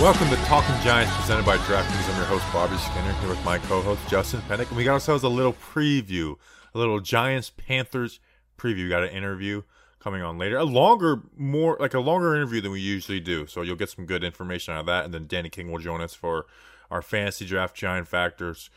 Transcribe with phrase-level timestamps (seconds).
[0.00, 2.08] Welcome to Talking Giants, presented by DraftKings.
[2.08, 5.24] I'm your host Bobby Skinner here with my co-host Justin Pennick, and we got ourselves
[5.24, 6.36] a little preview,
[6.74, 8.18] a little Giants Panthers
[8.56, 8.84] preview.
[8.84, 9.60] We got an interview
[9.98, 13.46] coming on later, a longer, more like a longer interview than we usually do.
[13.46, 16.00] So you'll get some good information out of that, and then Danny King will join
[16.00, 16.46] us for
[16.90, 18.70] our fantasy draft Giant factors,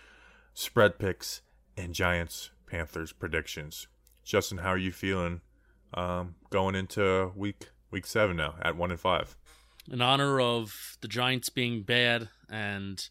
[0.53, 1.39] spread picks,
[1.77, 3.87] and Giants Panthers predictions.
[4.25, 5.39] Justin, how are you feeling
[5.93, 9.37] um, going into week week seven now at one and five?
[9.91, 13.07] In honor of the Giants being bad and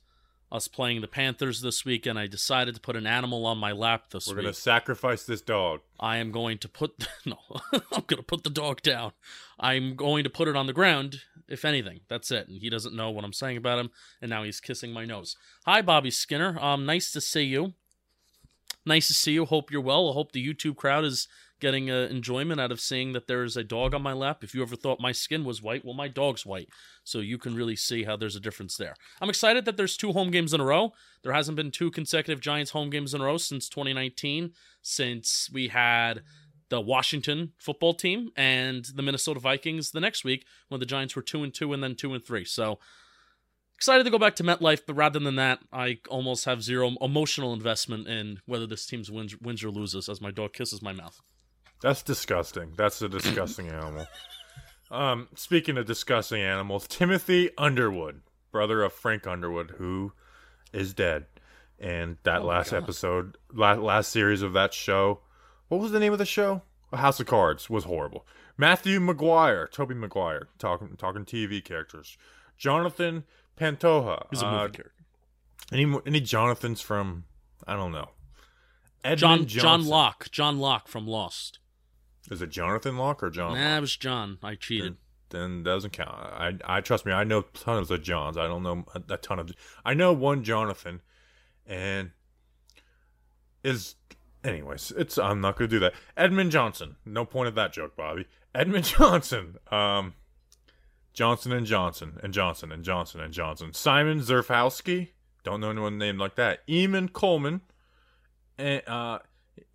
[0.52, 3.72] us playing the Panthers this week, and I decided to put an animal on my
[3.72, 4.36] lap this week.
[4.36, 5.80] We're gonna sacrifice this dog.
[5.98, 7.38] I am going to put no,
[7.72, 9.12] I'm going to put the dog down.
[9.58, 11.22] I'm going to put it on the ground.
[11.48, 12.48] If anything, that's it.
[12.48, 15.36] And he doesn't know what I'm saying about him, and now he's kissing my nose.
[15.64, 16.58] Hi, Bobby Skinner.
[16.60, 17.72] Um, nice to see you.
[18.84, 19.44] Nice to see you.
[19.44, 20.10] Hope you're well.
[20.10, 21.28] I hope the YouTube crowd is
[21.62, 24.42] getting uh, enjoyment out of seeing that there's a dog on my lap.
[24.42, 26.68] If you ever thought my skin was white, well, my dog's white.
[27.04, 28.96] So you can really see how there's a difference there.
[29.20, 30.92] I'm excited that there's two home games in a row.
[31.22, 34.50] There hasn't been two consecutive Giants home games in a row since 2019,
[34.82, 36.22] since we had
[36.68, 41.22] the Washington football team and the Minnesota Vikings the next week when the Giants were
[41.22, 42.44] 2 and 2 and then 2 and 3.
[42.44, 42.80] So
[43.76, 47.52] excited to go back to MetLife, but rather than that, I almost have zero emotional
[47.52, 51.20] investment in whether this team wins, wins or loses as my dog kisses my mouth.
[51.82, 52.72] That's disgusting.
[52.76, 54.06] That's a disgusting animal.
[54.90, 58.20] Um, speaking of disgusting animals, Timothy Underwood,
[58.50, 60.12] brother of Frank Underwood, who
[60.72, 61.26] is dead.
[61.80, 65.20] And that Oh last episode, la- last series of that show,
[65.68, 66.62] what was the name of the show?
[66.92, 68.26] House of Cards was horrible.
[68.56, 72.16] Matthew McGuire, Toby McGuire, talking talking TV characters.
[72.58, 73.24] Jonathan
[73.56, 74.26] Pantoja.
[74.30, 74.92] He's a movie uh, character.
[75.72, 77.24] any any Jonathans from
[77.66, 78.10] I don't know.
[79.02, 80.30] Edmund John John Locke.
[80.30, 81.58] John Locke from Lost.
[82.30, 83.54] Is it Jonathan Locke or John?
[83.54, 84.38] Nah, it was John.
[84.42, 84.96] I cheated.
[85.30, 86.10] then doesn't count.
[86.10, 87.12] I, I trust me.
[87.12, 88.36] I know tons of Johns.
[88.36, 89.52] I don't know a, a ton of.
[89.84, 91.00] I know one Jonathan,
[91.66, 92.10] and
[93.64, 93.96] is
[94.44, 94.92] anyways.
[94.96, 95.94] It's I'm not gonna do that.
[96.16, 96.96] Edmund Johnson.
[97.04, 98.26] No point of that joke, Bobby.
[98.54, 99.56] Edmund Johnson.
[99.70, 100.14] Um,
[101.12, 103.74] Johnson and Johnson and Johnson and Johnson and Johnson.
[103.74, 105.08] Simon Zerfowski.
[105.44, 106.66] Don't know anyone named like that.
[106.68, 107.62] Eamon Coleman.
[108.58, 109.18] And uh,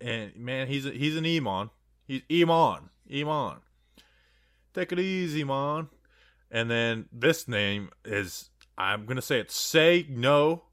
[0.00, 1.70] and man, he's a, he's an Emon.
[2.08, 2.88] He's Iman.
[3.14, 3.58] Iman.
[4.74, 5.88] take it easy, man.
[6.50, 9.50] And then this name is I'm gonna say it.
[9.50, 10.64] Say no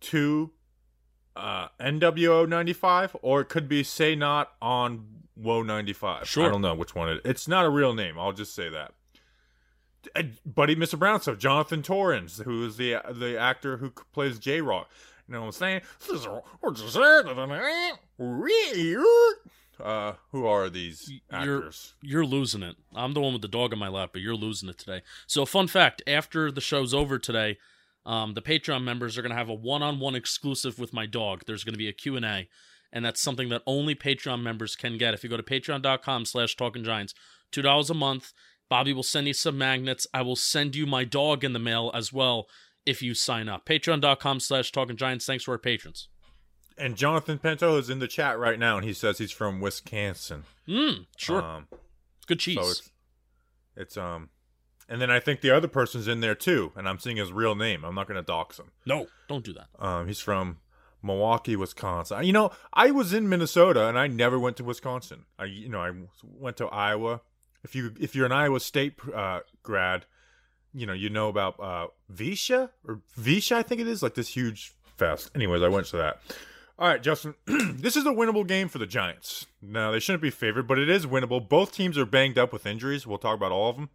[0.00, 0.50] to
[1.34, 5.06] uh, NWO 95, or it could be say not on
[5.36, 6.28] Woe 95.
[6.28, 6.46] Sure.
[6.46, 7.22] I don't know which one it.
[7.24, 8.18] It's not a real name.
[8.18, 8.92] I'll just say that.
[10.14, 10.98] Uh, Buddy, Mr.
[10.98, 11.38] Brown stuff.
[11.38, 14.90] Jonathan Torrens, who is the the actor who plays J Rock.
[15.26, 15.80] You know what I'm saying?
[19.80, 21.94] Uh, who are these You're- actors?
[22.02, 22.76] You're losing it.
[22.94, 25.02] I'm the one with the dog in my lap, but you're losing it today.
[25.26, 27.58] So, fun fact: after the show's over today,
[28.06, 31.42] um, the Patreon members are going to have a one-on-one exclusive with my dog.
[31.46, 32.48] There's going to be a Q and A,
[32.92, 35.14] and that's something that only Patreon members can get.
[35.14, 37.14] If you go to Patreon.com/slash Talking Giants,
[37.52, 38.32] two dollars a month.
[38.70, 40.06] Bobby will send you some magnets.
[40.12, 42.48] I will send you my dog in the mail as well
[42.84, 43.64] if you sign up.
[43.64, 45.24] Patreon.com/slash Talking Giants.
[45.24, 46.08] Thanks to our patrons.
[46.78, 50.44] And Jonathan Pinto is in the chat right now, and he says he's from Wisconsin.
[50.66, 51.68] Mm, sure, Um,
[52.26, 52.56] good cheese.
[52.60, 52.90] so it's
[53.76, 54.30] it's um,
[54.88, 57.54] and then I think the other person's in there too, and I'm seeing his real
[57.54, 57.84] name.
[57.84, 58.70] I'm not going to dox him.
[58.86, 59.68] no, don't do that.
[59.78, 60.58] Um, he's from
[61.02, 62.24] Milwaukee, Wisconsin.
[62.24, 65.24] You know, I was in Minnesota, and I never went to Wisconsin.
[65.38, 65.92] I you know I
[66.22, 67.20] went to Iowa.
[67.64, 70.06] If you if you're an Iowa State uh, grad,
[70.72, 74.28] you know you know about uh, VEISHEA or VEISHEA, I think it is like this
[74.28, 75.30] huge fest.
[75.34, 76.18] Anyways, I went to that.
[76.78, 79.46] All right, Justin, this is a winnable game for the Giants.
[79.60, 81.46] Now they shouldn't be favored, but it is winnable.
[81.46, 83.04] Both teams are banged up with injuries.
[83.04, 83.90] We'll talk about all of them.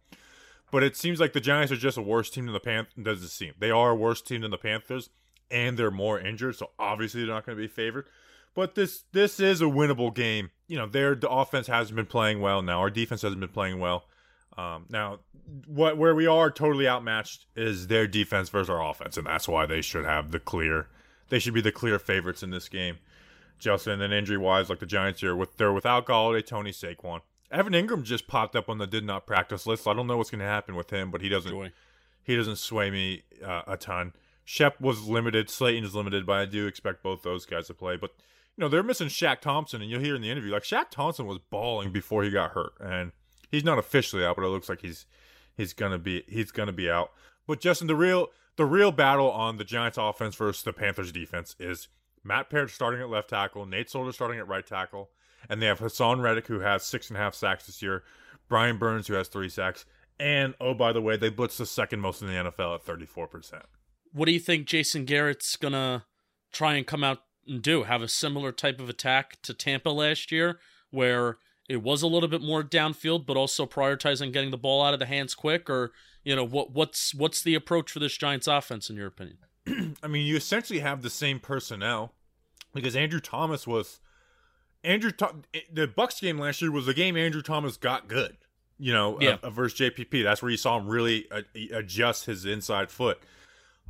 [0.70, 2.92] But it seems like the Giants are just a worse team than the Panthers.
[3.00, 3.54] Does it seem?
[3.58, 5.08] They are a worse team than the Panthers,
[5.50, 8.06] and they're more injured, so obviously they're not going to be favored.
[8.54, 10.50] But this this is a winnable game.
[10.68, 12.80] You know, their the offense hasn't been playing well now.
[12.80, 14.04] Our defense hasn't been playing well.
[14.58, 15.20] Um, now,
[15.66, 19.64] what where we are totally outmatched is their defense versus our offense, and that's why
[19.64, 20.88] they should have the clear.
[21.28, 22.98] They should be the clear favorites in this game.
[23.58, 27.20] Justin, and injury wise, like the Giants here, with they're without Golladay, Toney Saquon.
[27.50, 29.84] Evan Engram just popped up on the did not practice list.
[29.84, 31.72] So I don't know what's going to happen with him, but he doesn't Joy.
[32.24, 34.12] he doesn't sway me uh, a ton.
[34.44, 37.96] Shep was limited, Slayton is limited, but I do expect both those guys to play.
[37.96, 38.10] But
[38.56, 41.26] you know they're missing Shaq Thompson, and you'll hear in the interview like Shaq Thompson
[41.26, 43.12] was balling before he got hurt, and
[43.50, 45.06] he's not officially out, but it looks like he's
[45.56, 47.10] he's gonna be he's gonna be out.
[47.46, 51.56] But Justin, the real the real battle on the Giants offense versus the Panthers defense
[51.58, 51.88] is
[52.22, 55.10] Matt Peart starting at left tackle, Nate Solder starting at right tackle,
[55.48, 58.02] and they have Haason Reddick who has six and a half sacks this year,
[58.48, 59.84] Brian Burns who has three sacks,
[60.18, 63.06] and oh by the way, they blitz the second most in the NFL at thirty
[63.06, 63.64] four percent.
[64.12, 66.04] What do you think Jason Garrett's gonna
[66.52, 67.82] try and come out and do?
[67.82, 70.60] Have a similar type of attack to Tampa last year,
[70.90, 74.94] where it was a little bit more downfield, but also prioritizing getting the ball out
[74.94, 75.92] of the hands quick, or
[76.24, 79.38] you know what what's what's the approach for this Giants offense in your opinion?
[80.02, 82.12] I mean, you essentially have the same personnel
[82.74, 84.00] because Andrew Thomas was
[84.82, 85.10] Andrew.
[85.16, 85.42] Tho-
[85.72, 88.36] the Bucs game last year was the game Andrew Thomas got good.
[88.76, 89.36] You know, Yeah.
[89.42, 90.24] uh, versus JPP.
[90.24, 91.42] That's where you saw him really uh,
[91.72, 93.18] adjust his inside foot.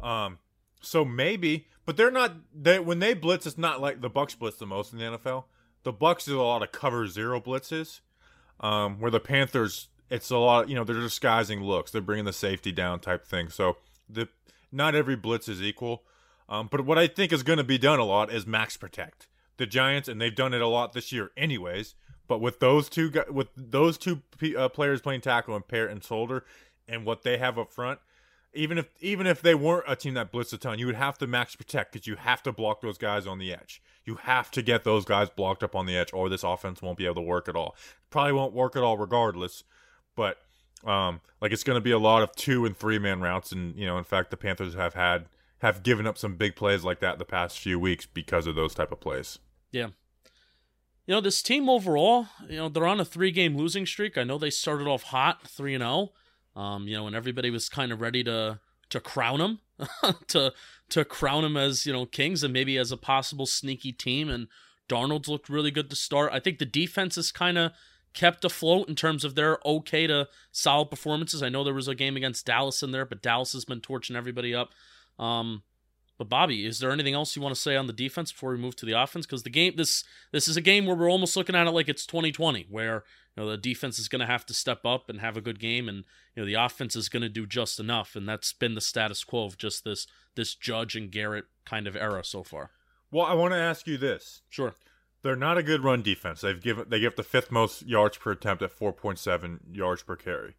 [0.01, 0.39] Um,
[0.83, 2.35] so maybe, but they're not.
[2.55, 5.45] They when they blitz, it's not like the Bucs blitz the most in the NFL.
[5.85, 8.01] The Bucs do a lot of cover zero blitzes,
[8.61, 10.69] um, where the Panthers, it's a lot.
[10.69, 11.91] You know, they're disguising looks.
[11.91, 13.49] They're bringing the safety down type thing.
[13.49, 13.79] So
[14.09, 14.29] the
[14.73, 16.03] not every blitz is equal.
[16.49, 19.29] Um, but what I think is going to be done a lot is max protect
[19.57, 21.95] the Giants, and they've done it a lot this year, anyways.
[22.27, 24.23] But with those two, with those two
[24.57, 26.45] uh, players playing tackle and Peart and Solder,
[26.89, 28.01] and what they have up front,
[28.55, 31.19] even if even if they weren't a team that blitzed a ton, you would have
[31.19, 33.83] to max protect because you have to block those guys on the edge.
[34.05, 36.99] You have to get those guys blocked up on the edge, or this offense won't
[36.99, 37.75] be able to work at all.
[38.11, 39.65] Probably won't work at all, regardless.
[40.17, 40.39] But
[40.85, 43.77] um, like it's going to be a lot of two and three man routes, and
[43.77, 45.27] you know, in fact, the Panthers have had
[45.59, 48.75] have given up some big plays like that the past few weeks because of those
[48.75, 49.39] type of plays.
[49.73, 49.89] Yeah.
[51.07, 54.17] You know, this team overall, you know, they're on a three game losing streak.
[54.17, 56.13] I know they started off hot, 3 and 0.
[56.57, 58.61] Um, you know, and everybody was kind of ready to
[58.91, 59.61] to crown them
[60.29, 60.53] to
[60.91, 64.49] to crown them as, you know, kings and maybe as a possible sneaky team and
[64.89, 66.31] Darnold's looked really good to start.
[66.33, 67.73] I think the defense is kind of
[68.15, 71.43] kept afloat in terms of their okay to solid performances.
[71.43, 74.17] I know there was a game against Dallas in there, but Dallas has been torching
[74.17, 74.71] everybody up.
[75.19, 75.63] Um,
[76.17, 78.57] but Bobby, is there anything else you want to say on the defense before we
[78.57, 79.27] move to the offense?
[79.27, 81.89] Because the game this this is a game where we're almost looking at it like
[81.89, 83.03] it's 2020, where
[83.37, 85.59] you know the defense is going to have to step up and have a good
[85.59, 88.77] game, and you know the offense is going to do just enough, and that's been
[88.77, 90.07] the status quo of just this
[90.37, 92.71] this Judge and Garrett kind of era so far.
[93.11, 94.77] Well, I want to ask you this: Sure.
[95.25, 96.43] They're not a good run defense.
[96.43, 100.55] They've given they give the fifth most yards per attempt at 4.7 yards per carry.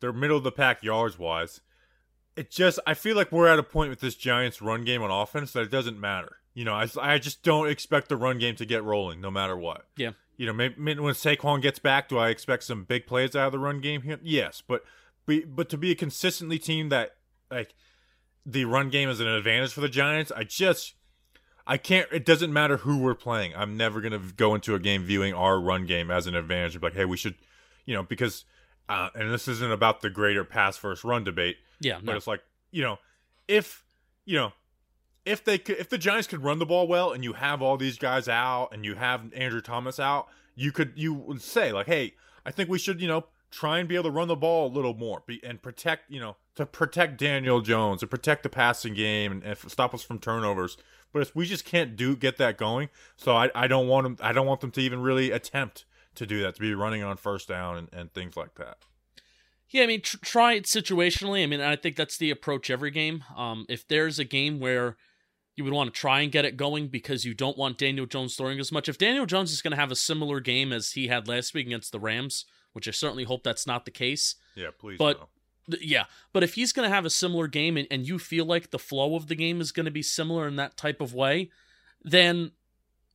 [0.00, 1.60] They're middle of the pack yards wise.
[2.34, 5.10] It just I feel like we're at a point with this Giants run game on
[5.10, 6.38] offense that it doesn't matter.
[6.54, 9.58] You know, I, I just don't expect the run game to get rolling no matter
[9.58, 9.84] what.
[9.98, 10.12] Yeah.
[10.38, 13.48] You know, maybe, maybe when Saquon gets back, do I expect some big plays out
[13.48, 14.18] of the run game here?
[14.22, 14.84] Yes, but
[15.26, 17.16] be, but to be a consistently team that
[17.50, 17.74] like
[18.46, 20.94] the run game is an advantage for the Giants, I just
[21.70, 22.08] I can't.
[22.10, 23.52] It doesn't matter who we're playing.
[23.54, 26.74] I'm never gonna go into a game viewing our run game as an advantage.
[26.76, 27.34] Of like, hey, we should,
[27.84, 28.44] you know, because,
[28.88, 31.96] uh, and this isn't about the greater pass first run debate, Yeah.
[31.96, 32.16] but No.
[32.16, 32.98] it's like, you know,
[33.46, 33.84] if,
[34.24, 34.52] you know,
[35.26, 37.76] if they could, if the Giants could run the ball well, and you have all
[37.76, 41.86] these guys out, and you have Andrew Thomas out, you could you would say like,
[41.86, 42.14] hey,
[42.46, 44.72] I think we should, you know, try and be able to run the ball a
[44.72, 48.94] little more, be, and protect, you know, to protect Daniel Jones, to protect the passing
[48.94, 50.78] game, and, and stop us from turnovers.
[51.18, 54.16] But if we just can't do get that going, so I, I don't want them
[54.20, 55.84] I don't want them to even really attempt
[56.14, 58.78] to do that to be running on first down and, and things like that.
[59.68, 61.42] Yeah, I mean, tr- try it situationally.
[61.42, 63.24] I mean, I think that's the approach every game.
[63.36, 64.96] Um, if there's a game where
[65.56, 68.36] you would want to try and get it going because you don't want Daniel Jones
[68.36, 71.08] throwing as much, if Daniel Jones is going to have a similar game as he
[71.08, 72.44] had last week against the Rams,
[72.74, 74.36] which I certainly hope that's not the case.
[74.54, 74.98] Yeah, please.
[74.98, 75.28] But- no.
[75.80, 78.70] Yeah, but if he's going to have a similar game and, and you feel like
[78.70, 81.50] the flow of the game is going to be similar in that type of way,
[82.02, 82.52] then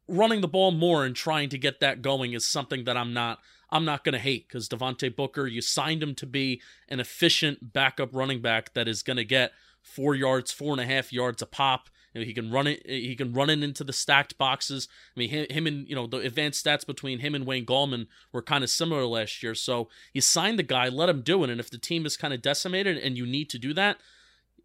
[0.07, 3.39] running the ball more and trying to get that going is something that I'm not
[3.69, 7.73] I'm not going to hate because Devontae Booker, you signed him to be an efficient
[7.73, 9.51] backup running back that is going to get
[9.83, 11.89] four yards, four and a half yards a pop.
[12.13, 12.81] You know, he can run it.
[12.85, 14.87] He can run it into the stacked boxes.
[15.15, 18.07] I mean, him, him and you know the advanced stats between him and Wayne Gallman
[18.31, 19.55] were kind of similar last year.
[19.55, 22.33] So you sign the guy, let him do it, and if the team is kind
[22.33, 23.97] of decimated and you need to do that,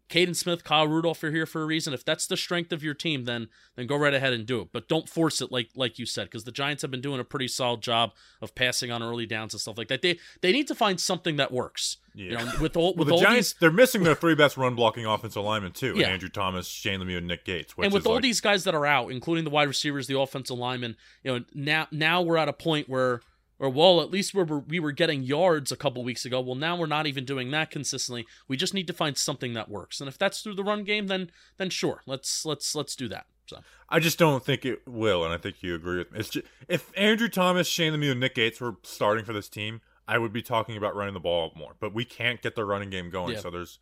[0.09, 1.93] Kaden Smith, Kyle Rudolph are here for a reason.
[1.93, 4.69] If that's the strength of your team, then then go right ahead and do it.
[4.73, 7.23] But don't force it like like you said, because the Giants have been doing a
[7.23, 8.11] pretty solid job
[8.41, 10.01] of passing on early downs and stuff like that.
[10.01, 11.97] They they need to find something that works.
[12.15, 12.43] You Yeah.
[12.43, 14.73] know, with all Well, with the all Giants, these they're missing their three best run
[14.75, 15.93] blocking offensive linemen too.
[15.95, 16.07] Yeah.
[16.07, 17.77] Andrew Thomas, Shane Lemieux, and Nick Gates.
[17.77, 20.19] Which and with all like, these guys that are out, including the wide receivers, the
[20.19, 23.21] offensive linemen, you know, now now we're at a point where,
[23.59, 26.39] or well, at least we were we were getting yards a couple weeks ago.
[26.41, 28.25] Well, now we're not even doing that consistently.
[28.47, 31.07] We just need to find something that works, and if that's through the run game,
[31.07, 33.25] then then sure, let's let's let's do that.
[33.47, 36.19] So I just don't think it will, and I think you agree with me.
[36.19, 39.81] It's just, if Andrew Thomas, Shane Lemieux, and Nick Gates were starting for this team,
[40.07, 41.73] I would be talking about running the ball more.
[41.79, 43.39] But we can't get the running game going, Yeah.
[43.39, 43.79] so there's,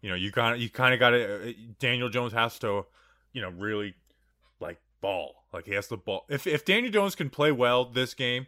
[0.00, 1.50] you know, you kind of you kind of got to.
[1.50, 2.86] Uh, Daniel Jones has to,
[3.32, 3.94] you know, really
[4.60, 5.44] like ball.
[5.52, 6.24] Like he has to ball.
[6.28, 8.46] If if Daniel Jones can play well this game,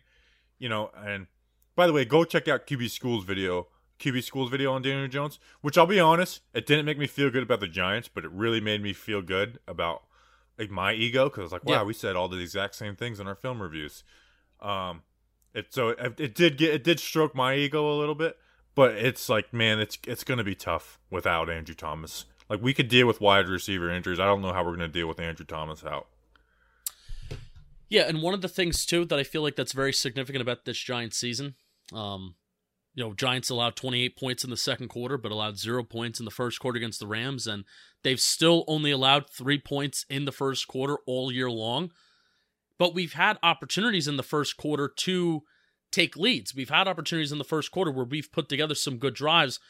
[0.62, 1.26] you know, and
[1.74, 3.66] by the way, go check out QB School's video.
[3.98, 7.30] QB School's video on Daniel Jones, which I'll be honest, it didn't make me feel
[7.30, 10.04] good about the Giants, but it really made me feel good about
[10.58, 11.82] like my ego because I was like, wow, Yeah.
[11.82, 14.04] we said all the exact same things in our film reviews.
[14.60, 15.02] Um,
[15.54, 18.36] it so it, it did get it did stroke my ego a little bit,
[18.74, 22.24] but it's like, man, it's it's gonna be tough without Andrew Thomas.
[22.48, 24.20] Like we could deal with wide receiver injuries.
[24.20, 26.06] I don't know how we're gonna deal with Andrew Thomas out.
[27.92, 30.64] Yeah, and one of the things too that I feel like that's very significant about
[30.64, 31.56] this Giants season,
[31.92, 32.36] um,
[32.94, 36.24] you know, Giants allowed 28 points in the second quarter, but allowed zero points in
[36.24, 37.64] the first quarter against the Rams, and
[38.02, 41.90] they've still only allowed three points in the first quarter all year long.
[42.78, 45.42] But we've had opportunities in the first quarter to
[45.90, 46.54] take leads.
[46.54, 49.60] We've had opportunities in the first quarter where we've put together some good drives.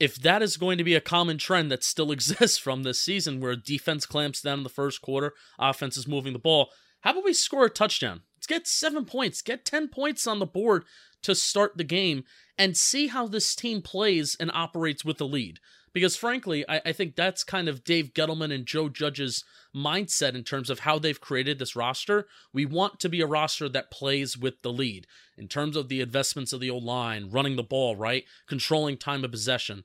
[0.00, 3.40] If that is going to be a common trend that still exists from this season,
[3.40, 6.70] where defense clamps down in the first quarter, offense is moving the ball,
[7.00, 8.22] how about we score a touchdown?
[8.36, 10.84] Let's get seven points, get 10 points on the board
[11.22, 12.24] to start the game
[12.56, 15.58] and see how this team plays and operates with the lead.
[15.92, 20.44] Because frankly, I, I think that's kind of Dave Gettleman and Joe Judge's mindset in
[20.44, 22.26] terms of how they've created this roster.
[22.52, 26.00] We want to be a roster that plays with the lead in terms of the
[26.00, 28.24] investments of the old line, running the ball, right?
[28.46, 29.84] Controlling time of possession.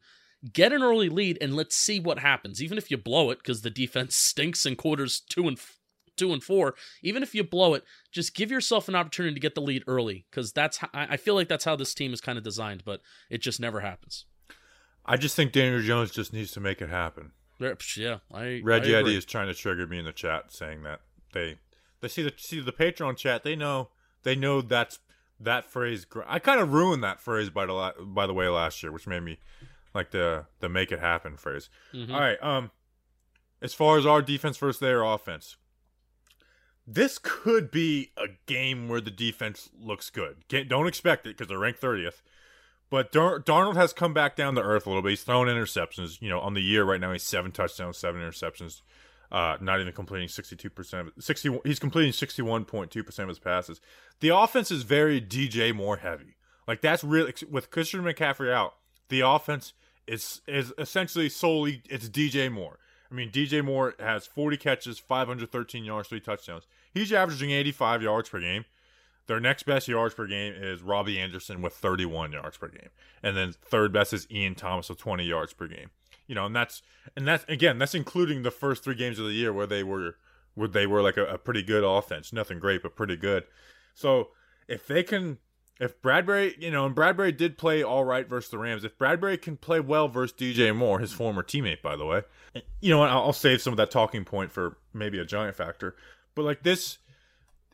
[0.51, 2.61] Get an early lead and let's see what happens.
[2.61, 5.57] Even if you blow it, because the defense stinks in quarters two and
[6.15, 6.75] two and four.
[7.01, 10.25] Even if you blow it, just give yourself an opportunity to get the lead early,
[10.29, 13.01] because that's how, I feel like that's how this team is kind of designed, but
[13.29, 14.25] it just never happens.
[15.05, 17.31] I just think Daniel Jones just needs to make it happen.
[17.97, 21.01] Yeah, I Reggie I Eddie is trying to trigger me in the chat, saying that
[21.33, 21.57] they
[22.01, 23.43] they see the see the Patreon chat.
[23.43, 23.89] They know
[24.23, 24.99] they know that's
[25.39, 26.05] that phrase.
[26.25, 29.23] I kind of ruined that phrase by the by the way last year, which made
[29.23, 29.39] me
[29.93, 31.69] like the the make it happen phrase.
[31.93, 32.13] Mhm.
[32.13, 32.71] All right, um,
[33.61, 35.57] as far as our defense versus their offense,
[36.85, 40.43] this could be a game where the defense looks good.
[40.67, 42.21] Don't expect it because they're ranked thirtieth.
[42.89, 45.11] But Dar- Darnold has come back down to earth a little bit.
[45.11, 46.21] He's thrown interceptions.
[46.21, 48.81] You know, on the year right now, he's seven touchdowns, seven interceptions.
[49.31, 51.23] Uh, not even completing sixty-two percent of it.
[51.23, 51.49] Sixty.
[51.65, 53.81] He's completing sixty-one point two percent of his passes.
[54.19, 56.35] The offense is very DJ Moore heavy.
[56.67, 58.75] Like that's really with Christian McCaffrey out.
[59.09, 59.73] The offense
[60.05, 62.77] is is essentially solely it's DJ Moore.
[63.13, 66.63] I mean, DJ Moore has forty catches, five hundred thirteen yards, three touchdowns.
[66.91, 68.65] He's averaging eighty-five yards per game.
[69.27, 72.89] Their next best yards per game is Robbie Anderson with 31 yards per game,
[73.21, 75.91] and then third best is Ian Thomas with 20 yards per game.
[76.27, 76.81] You know, and that's
[77.15, 80.15] and that's again that's including the first three games of the year where they were
[80.55, 83.43] where they were like a, a pretty good offense, nothing great but pretty good.
[83.93, 84.29] So
[84.67, 85.37] if they can,
[85.79, 88.83] if Bradberry, you know, and Bradberry did play all right versus the Rams.
[88.83, 92.21] If Bradberry can play well versus DJ Moore, his former teammate, by the way,
[92.79, 95.55] you know, what, I'll, I'll save some of that talking point for maybe a giant
[95.55, 95.95] factor.
[96.35, 96.99] But like this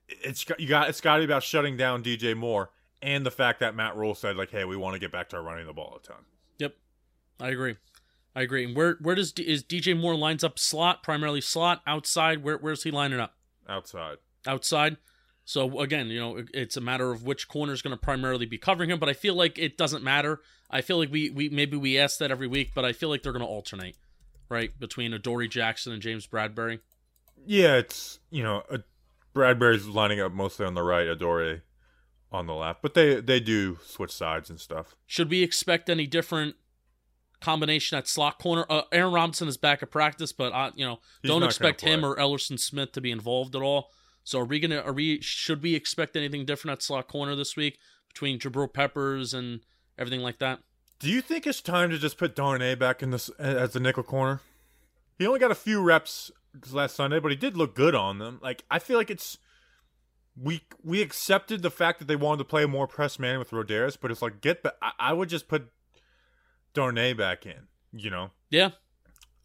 [0.10, 3.32] it's got you got it's got to be about shutting down DJ Moore and the
[3.32, 5.74] fact that Matt Rhule said like, hey, we want to get back to running the
[5.74, 6.24] ball a ton.
[6.58, 6.76] Yep,
[7.40, 7.78] I agree.
[8.36, 8.66] I agree.
[8.66, 12.44] And where where does D- is DJ Moore lines up slot primarily slot outside?
[12.44, 13.36] Where where's he lining up?
[13.68, 14.18] outside.
[14.48, 14.98] Outside.
[15.50, 18.60] So again, you know, it's a matter of which corner is going to primarily be
[18.60, 19.00] covering him.
[19.00, 20.42] But I feel like it doesn't matter.
[20.70, 23.24] I feel like we we maybe we ask that every week, but I feel like
[23.24, 23.98] they're going to alternate,
[24.48, 26.82] right, between Adoree Jackson and James Bradberry.
[27.48, 28.78] Yeah, it's you know uh,
[29.34, 31.64] Bradberry's lining up mostly on the right, Adore
[32.32, 34.96] on the left, but they they do switch sides and stuff.
[35.08, 36.58] Should we expect any different
[37.42, 38.68] combination at slot corner?
[38.70, 42.06] Uh, Aaron Robinson is back at practice, but uh, you know, He's don't expect him
[42.06, 43.90] or Elerson Smith to be involved at all.
[44.30, 44.78] So are we gonna?
[44.82, 45.20] Are we?
[45.22, 49.62] Should we expect anything different at slot corner this week between Jabril Peppers and
[49.98, 50.60] everything like that?
[51.00, 54.04] Do you think it's time to just put Darnay back in this as the nickel
[54.04, 54.42] corner?
[55.18, 56.30] He only got a few reps
[56.72, 58.40] last Sunday, but he did look good on them.
[58.44, 59.40] Like I feel like it's
[60.40, 63.98] we we accepted the fact that they wanted to play more press man with Rodarius,
[64.00, 64.62] but it's like get.
[64.62, 65.72] Ba- I, I would just put
[66.76, 67.68] Darnay back in.
[67.92, 68.70] You know, Yeah,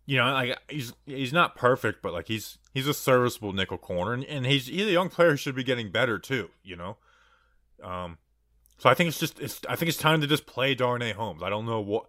[0.07, 4.13] you know, like he's he's not perfect, but like he's he's a serviceable nickel corner,
[4.13, 6.51] and, and he's he's a young player who should be getting better too.
[6.63, 6.97] You know,
[7.83, 8.19] um,
[8.79, 11.43] so I think it's just it's I think it's time to just play Darnay Holmes.
[11.43, 12.07] I don't know what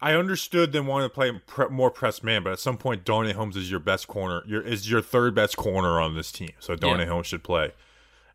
[0.00, 3.32] I understood them wanting to play pre- more press man, but at some point Darnay
[3.32, 4.42] Holmes is your best corner.
[4.46, 7.10] Your is your third best corner on this team, so Darnay Yeah.
[7.10, 7.72] Holmes should play,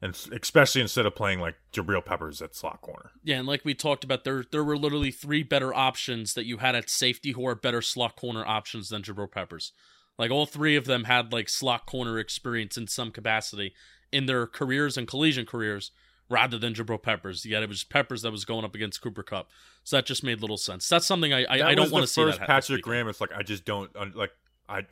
[0.04, 3.12] and especially instead of playing like Jabril Peppers at slot corner.
[3.24, 6.58] Yeah, and like we talked about, there there were literally three better options that you
[6.58, 9.72] had at safety who are better slot corner options than Jabril Peppers.
[10.20, 13.74] Like all three of them had like slot corner experience in some capacity
[14.12, 15.92] in their careers and collegiate careers,
[16.30, 17.46] rather than Jabril Peppers.
[17.46, 19.50] Yet it was Peppers that was going up against Cooper Kupp,
[19.86, 20.90] so that just made little sense.
[20.90, 22.82] That's something I I, I don't want to see that first Patrick.
[22.82, 23.08] Graham.
[23.08, 24.32] It's like I just don't like
[24.68, 24.84] I,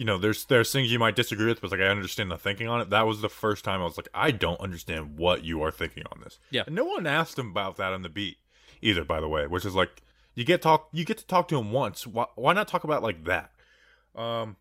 [0.00, 2.66] you know, there's there's things you might disagree with, but like I understand the thinking
[2.68, 2.88] on it.
[2.88, 6.04] That was the first time I was like, I don't understand what you are thinking
[6.10, 6.38] on this.
[6.50, 6.62] Yeah.
[6.64, 8.38] and no one asked him about that on the beat
[8.80, 9.04] either.
[9.04, 10.02] By the way, which is like
[10.34, 12.06] you get talk you get to talk to him once.
[12.06, 13.50] Why, why not talk about like that?
[14.16, 14.56] Um,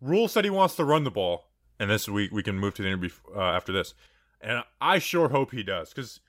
[0.00, 2.82] Rhule said he wants to run the ball, and this week we can move to
[2.82, 3.92] the interview uh, after this,
[4.40, 6.20] and I sure hope he does because.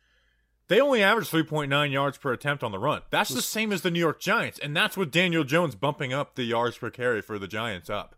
[0.68, 3.04] They only average 3.9 yards per attempt on the run.
[3.12, 6.34] That's the same as the New York Giants, and that's with Daniel Jones bumping up
[6.34, 8.16] the yards per carry for the Giants up.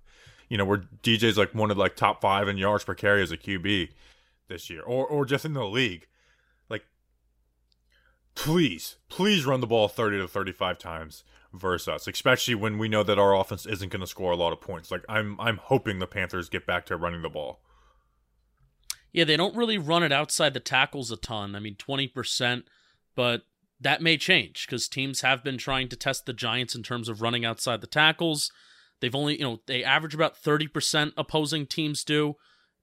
[0.50, 3.32] You know, where DJ's like one of like top five in yards per carry as
[3.32, 3.90] a QB
[4.48, 6.08] this year, or or just in the league.
[6.70, 6.86] Like,
[8.36, 11.24] please, please run the ball 30 to 35 times
[11.54, 14.54] versus us, especially when we know that our offense isn't going to score a lot
[14.54, 14.92] of points.
[14.92, 17.60] Like, I'm I'm hoping the Panthers get back to running the ball.
[19.12, 21.56] Yeah, they don't really run it outside the tackles a ton.
[21.56, 22.64] I mean, 20%,
[23.16, 23.44] but
[23.80, 27.22] that may change because teams have been trying to test the Giants in terms of
[27.22, 28.52] running outside the tackles.
[29.00, 32.36] They've only, you know, they average about 30% opposing teams do in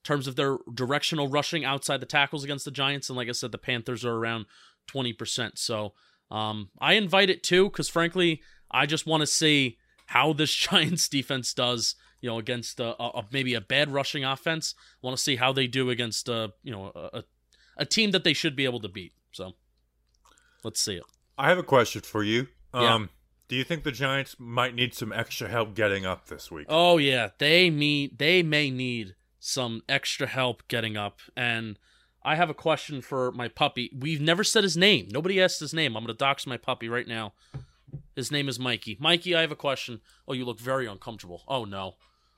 [0.04, 3.08] terms of their directional rushing outside the tackles against the Giants.
[3.08, 4.46] And like I said, the Panthers are around
[4.88, 5.58] 20%.
[5.58, 5.94] So
[6.30, 11.08] um, I invite it too because frankly, I just want to see how this Giants
[11.08, 14.74] defense does, you know, against a, a, maybe a bad rushing offense.
[15.02, 17.24] I want to see how they do against, uh, you know, a, a,
[17.78, 19.12] a team that they should be able to beat.
[19.32, 19.52] So
[20.62, 21.04] let's see it.
[21.36, 22.46] I have a question for you.
[22.72, 23.06] Yeah.
[23.46, 26.66] Do you think the Giants might need some extra help getting up this week?
[26.68, 28.18] Oh yeah, they meet.
[28.18, 31.20] They may need some extra help getting up.
[31.36, 31.78] And
[32.22, 33.90] I have a question for my puppy.
[33.96, 35.08] We've never said his name.
[35.10, 35.96] Nobody asked his name.
[35.96, 37.34] I'm gonna dox my puppy right now.
[38.16, 38.96] His name is Mikey.
[38.98, 40.00] Mikey, I have a question.
[40.26, 41.42] Oh, you look very uncomfortable.
[41.46, 41.96] Oh no.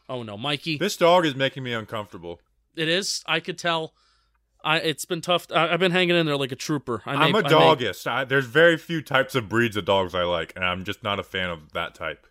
[0.09, 0.79] Oh no, Mikey.
[0.79, 2.41] This dog is making me uncomfortable.
[2.75, 3.23] It is.
[3.27, 3.95] I could tell.
[4.67, 4.79] I.
[4.79, 5.47] It's been tough.
[5.55, 7.03] I, I've been hanging in there like a trooper.
[7.07, 8.07] I I'm may- a doggist.
[8.07, 11.19] I, there's very few types of breeds of dogs I like, and I'm just not
[11.19, 12.27] a fan of that type.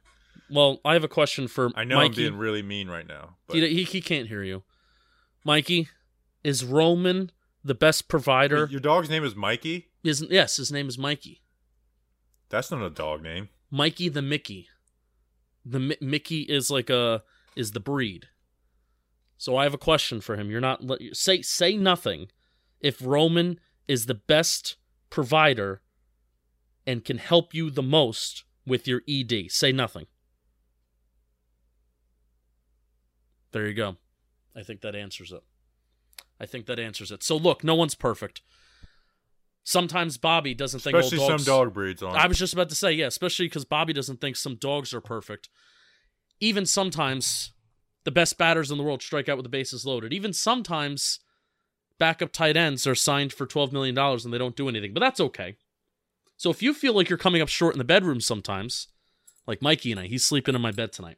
[0.49, 2.15] well, I have a question for I know I'm Mikey.
[2.23, 3.37] being really mean right now.
[3.47, 4.63] But he, he he can't hear you.
[5.43, 5.87] Mikey,
[6.43, 7.31] is Roman
[7.63, 8.67] the best provider?
[8.69, 9.87] your dog's name is Mikey.
[10.03, 11.41] Is yes, his name is Mikey.
[12.49, 13.49] That's not a dog name.
[13.71, 14.67] Mikey the Mickey.
[15.65, 17.23] The Mi- Mickey is like a
[17.55, 18.27] is the breed.
[19.37, 20.49] So I have a question for him.
[20.49, 20.81] You're not
[21.13, 22.27] say say nothing.
[22.79, 24.77] If Roman is the best
[25.09, 25.81] provider
[26.85, 30.05] and can help you the most with your ED, say nothing.
[33.51, 33.97] There you go.
[34.55, 35.43] I think that answers it.
[36.39, 37.23] I think that answers it.
[37.23, 38.41] So look, no one's perfect.
[39.63, 42.03] Sometimes Bobby doesn't think oh, Especially all some dog breeds.
[42.03, 42.15] On.
[42.15, 45.01] I was just about to say, yeah, especially because Bobby doesn't think some dogs are
[45.01, 45.49] perfect.
[46.39, 47.51] Even sometimes,
[48.05, 50.13] the best batters in the world strike out with the bases loaded.
[50.13, 51.19] Even sometimes,
[51.99, 55.19] backup tight ends are signed for $12 million and they don't do anything, but that's
[55.19, 55.57] okay.
[56.37, 58.87] So if you feel like you're coming up short in the bedroom sometimes,
[59.47, 61.17] like Mikey and I, he's sleeping in my bed tonight.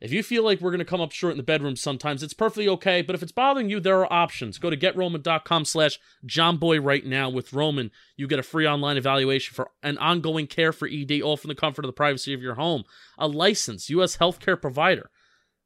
[0.00, 2.34] If you feel like we're going to come up short in the bedroom sometimes, it's
[2.34, 3.00] perfectly okay.
[3.00, 4.58] But if it's bothering you, there are options.
[4.58, 7.30] Go to getroman.com slash johnboy right now.
[7.30, 11.38] With Roman, you get a free online evaluation for an ongoing care for ED, all
[11.38, 12.84] from the comfort of the privacy of your home.
[13.16, 14.18] A licensed U.S.
[14.18, 15.10] healthcare provider.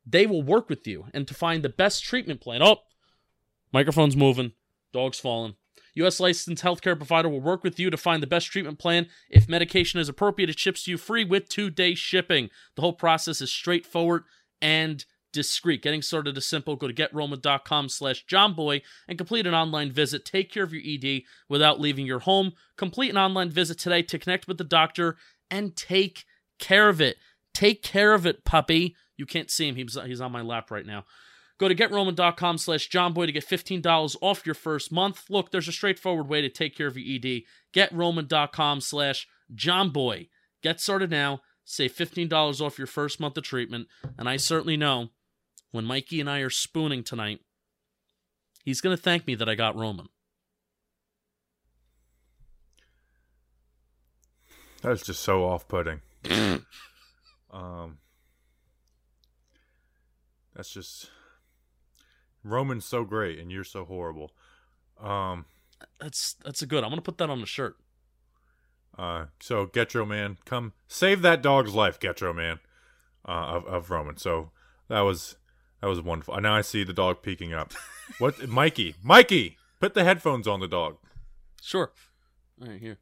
[0.09, 2.63] They will work with you and to find the best treatment plan.
[2.63, 2.79] Oh,
[3.73, 4.53] microphone's moving.
[4.93, 5.55] Dog's falling.
[5.95, 6.21] U.S.
[6.21, 9.09] licensed healthcare provider will work with you to find the best treatment plan.
[9.29, 12.51] If medication is appropriate, it ships to you free with two day shipping.
[12.77, 14.25] The whole process is straightforward
[14.63, 15.83] and discreet.
[15.83, 16.77] Getting started is simple.
[16.77, 20.25] Go to getroma.com slash johnboy and complete an online visit.
[20.25, 22.53] Take care of your ED without leaving your home.
[22.77, 25.17] Complete an online visit today to connect with the doctor
[25.51, 26.25] and take
[26.59, 27.17] care of it.
[27.53, 28.95] Take care of it, puppy.
[29.19, 29.75] You can't see him.
[29.75, 31.05] He's, he's on my lap right now.
[31.59, 35.25] Go to getroman.com slash johnboy to get $15 off your first month.
[35.29, 37.43] Look, there's a straightforward way to take care of your ED.
[37.75, 40.29] Getroman.com slash johnboy.
[40.63, 41.41] Get started now.
[41.65, 43.89] Save $15 off your first month of treatment.
[44.17, 45.09] And I certainly know
[45.73, 47.41] when Mikey and I are spooning tonight,
[48.65, 50.09] he's going to thank me that I got Roman.
[54.81, 56.01] That's just so off-putting.
[57.51, 57.99] um,
[60.59, 61.09] That's just
[62.43, 64.33] Roman's so great and you're so horrible.
[65.01, 65.45] Um,
[66.01, 66.83] That's that's a good.
[66.83, 67.77] I'm gonna put that on the shirt.
[68.99, 72.59] uh, so Getro man, come save that dog's life, Getro man,
[73.25, 74.17] uh, of of Roman.
[74.17, 74.51] So
[74.89, 75.37] that was
[75.81, 76.35] that was wonderful.
[76.35, 77.73] And now I see the dog peeking up.
[78.19, 78.95] What, Mikey?
[79.03, 80.97] Mikey, put the headphones on the dog.
[81.63, 81.93] Sure.
[82.61, 82.97] All right, here.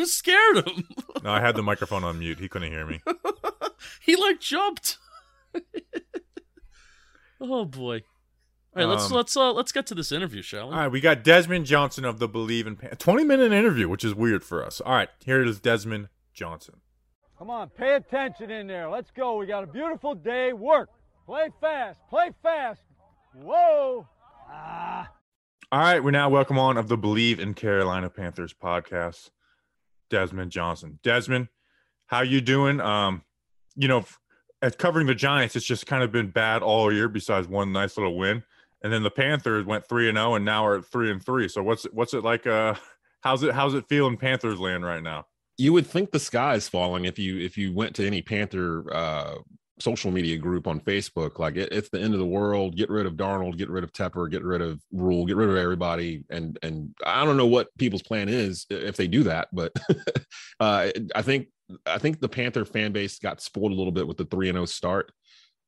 [0.00, 0.88] You scared him.
[1.22, 2.38] No, I had the microphone on mute.
[2.38, 3.02] He couldn't hear me.
[4.00, 4.96] he like jumped.
[7.40, 7.96] oh boy.
[8.74, 10.74] All right, let's Um, let's uh let's get to this interview, shall we?
[10.74, 14.02] All right, we got Desmond Johnson of the Believe in Pan- 20 minute interview, which
[14.02, 14.80] is weird for us.
[14.80, 16.80] All right, here is Desmond Johnson.
[17.38, 18.88] Come on, pay attention in there.
[18.88, 19.36] Let's go.
[19.36, 20.54] We got a beautiful day.
[20.54, 20.88] Work.
[21.26, 21.98] Play fast.
[22.08, 22.80] Play fast.
[23.34, 24.06] Whoa.
[24.48, 25.10] Ah.
[25.70, 29.30] All right, we're now welcome on of the Believe in Carolina Panthers podcast,
[30.10, 30.98] Desmond Johnson.
[31.02, 31.48] Desmond,
[32.06, 32.80] how you doing?
[32.80, 33.22] Um,
[33.74, 34.04] you know,
[34.60, 37.96] at covering the Giants, it's just kind of been bad all year, besides one nice
[37.96, 38.42] little win.
[38.82, 41.48] And then the Panthers went three and zero, and now are at three and three.
[41.48, 42.46] So what's what's it like?
[42.46, 42.74] Uh,
[43.22, 45.26] how's it how's it feel in Panthers land right now?
[45.60, 48.82] you would think the sky is falling if you if you went to any panther
[48.94, 49.34] uh
[49.80, 53.06] social media group on facebook like it, it's the end of the world get rid
[53.06, 56.58] of darnold get rid of tepper get rid of rule get rid of everybody and
[56.62, 59.72] and i don't know what people's plan is if they do that but
[60.60, 61.48] uh i think
[61.86, 64.56] i think the panther fan base got spoiled a little bit with the 3 and
[64.56, 65.12] 0 start.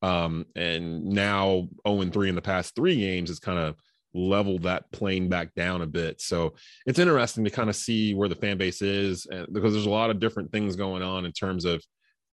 [0.03, 3.77] Um and now 0 and 3 in the past three games is kind of
[4.15, 6.21] leveled that plane back down a bit.
[6.21, 6.55] So
[6.87, 9.91] it's interesting to kind of see where the fan base is and because there's a
[9.91, 11.83] lot of different things going on in terms of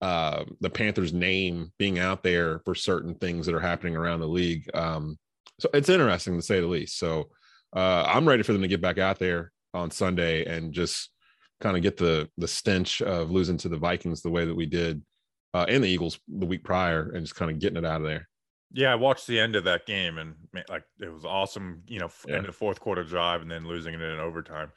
[0.02, 4.28] uh, the Panthers name being out there for certain things that are happening around the
[4.28, 4.70] league.
[4.74, 5.18] Um,
[5.60, 6.98] so it's interesting to say the least.
[6.98, 7.30] So
[7.76, 11.10] uh, I'm ready for them to get back out there on Sunday and just
[11.62, 14.66] kind of get the the stench of losing to the Vikings the way that we
[14.66, 15.04] did
[15.54, 18.08] uh, and the Eagles the week prior and just kind of getting it out of
[18.08, 18.28] there.
[18.72, 21.84] Yeah, I watched the end of that game and man, like it was awesome.
[21.88, 22.38] You know, Yeah.
[22.38, 24.72] end of fourth quarter drive and then losing it in overtime.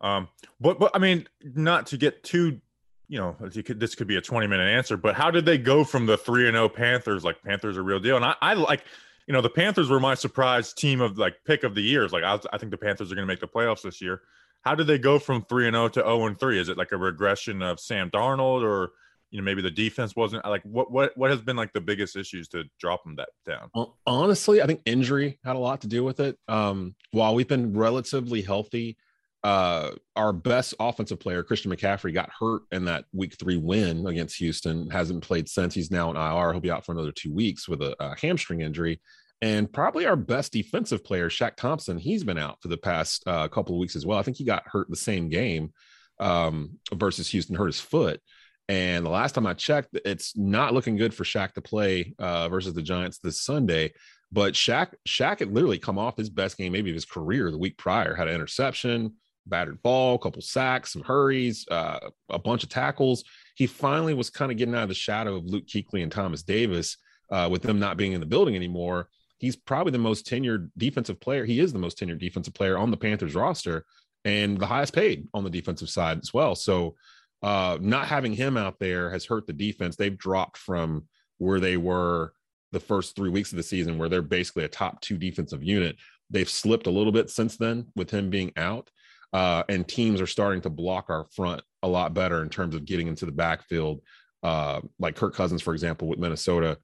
[0.00, 0.28] Um,
[0.60, 2.60] but but I mean, not to get too,
[3.08, 4.96] you know, could, this could be a twenty minute answer.
[4.96, 7.24] But how did they go from the three and zero Panthers?
[7.24, 8.84] Like Panthers are a real deal, and I, I like,
[9.26, 12.12] you know, the Panthers were my surprise team of like pick of the years.
[12.12, 14.22] Like I, I think the Panthers are going to make the playoffs this year.
[14.62, 16.58] How did they go from three and zero to zero and three?
[16.60, 18.92] Is it like a regression of Sam Darnold or?
[19.34, 22.16] You know, maybe the defense wasn't like what what what has been like the biggest
[22.16, 23.70] issues to drop them that down.
[23.74, 26.36] Hon- Honestly, I think injury had a lot to do with it.
[26.48, 28.98] Um, while we've been relatively healthy,
[29.44, 34.36] uh, our best offensive player, Christian McCaffrey, got hurt in that week three win against
[34.36, 34.88] Houston.
[34.88, 35.74] Hasn't played since.
[35.74, 36.52] He's now in IR.
[36.52, 39.00] He'll be out for another two weeks with a, a hamstring injury.
[39.40, 43.48] And probably our best defensive player, Shaq Thompson, he's been out for the past uh,
[43.48, 44.18] couple of weeks as well.
[44.18, 45.72] I think he got hurt the same game
[46.20, 48.20] um, versus Houston, hurt his foot.
[48.68, 52.48] And the last time I checked, it's not looking good for Shaq to play uh,
[52.48, 53.92] versus the Giants this Sunday.
[54.30, 57.58] But Shaq, Shaq had literally come off his best game, maybe of his career, the
[57.58, 58.14] week prior.
[58.14, 59.14] Had an interception,
[59.46, 61.98] battered ball, a couple sacks, some hurries, uh,
[62.30, 63.24] a bunch of tackles.
[63.54, 66.42] He finally was kind of getting out of the shadow of Luke Kuechly and Thomas
[66.42, 66.96] Davis,
[67.30, 69.08] uh, with them not being in the building anymore.
[69.38, 71.44] He's probably the most tenured defensive player.
[71.44, 73.84] He is the most tenured defensive player on the Panthers roster,
[74.24, 76.54] and the highest paid on the defensive side as well.
[76.54, 76.94] So
[77.42, 79.96] uh, not having him out there has hurt the defense.
[79.96, 82.34] They've dropped from where they were
[82.70, 85.96] the first three weeks of the season, where they're basically a top two defensive unit.
[86.30, 88.90] They've slipped a little bit since then with him being out.
[89.32, 92.84] Uh, and teams are starting to block our front a lot better in terms of
[92.84, 94.00] getting into the backfield.
[94.42, 96.78] Uh, like Kirk Cousins, for example, with Minnesota,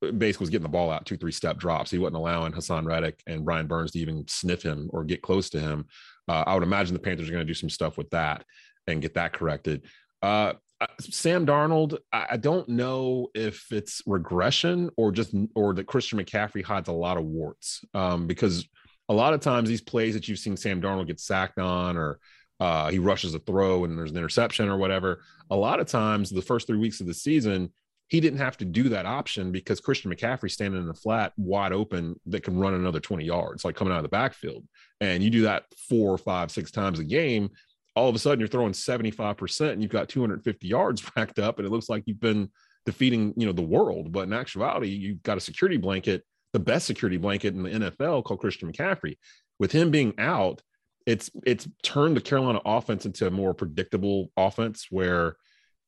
[0.00, 1.90] basically was getting the ball out two, three step drops.
[1.90, 5.50] He wasn't allowing Haason Reddick and Brian Burns to even sniff him or get close
[5.50, 5.86] to him.
[6.28, 8.44] Uh, I would imagine the Panthers are going to do some stuff with that
[8.86, 9.86] and get that corrected.
[10.22, 15.86] Uh, uh, Sam Darnold, I, I don't know if it's regression or just or that
[15.86, 18.68] Christian McCaffrey hides a lot of warts um, because
[19.08, 22.18] a lot of times these plays that you've seen Sam Darnold get sacked on or
[22.60, 25.22] uh, he rushes a throw and there's an interception or whatever.
[25.50, 27.72] A lot of times, the first three weeks of the season,
[28.08, 31.72] he didn't have to do that option because Christian McCaffrey standing in the flat wide
[31.72, 34.64] open that can run another 20 yards, like coming out of the backfield.
[35.00, 37.50] And you do that four, five, six times a game.
[37.94, 41.66] All of a sudden, you're throwing 75% and you've got 250 yards racked up, and
[41.66, 42.50] it looks like you've been
[42.86, 44.10] defeating, you know, the world.
[44.10, 48.24] But in actuality, you've got a security blanket, the best security blanket in the NFL
[48.24, 49.16] called Christian McCaffrey.
[49.58, 50.62] With him being out,
[51.06, 55.36] it's it's turned the Carolina offense into a more predictable offense where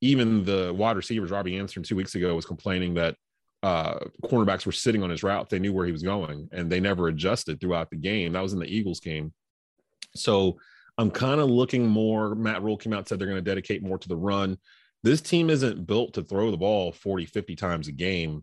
[0.00, 3.16] even the wide receivers, Robbie Anderson two weeks ago was complaining that
[3.62, 5.50] uh, cornerbacks were sitting on his route.
[5.50, 8.32] They knew where he was going and they never adjusted throughout the game.
[8.32, 9.34] That was in the Eagles game.
[10.14, 10.58] So
[10.96, 12.34] I'm kind of looking more.
[12.34, 14.56] Matt Rhule came out said they're going to dedicate more to the run.
[15.02, 18.42] This team isn't built to throw the ball 40, 50 times a game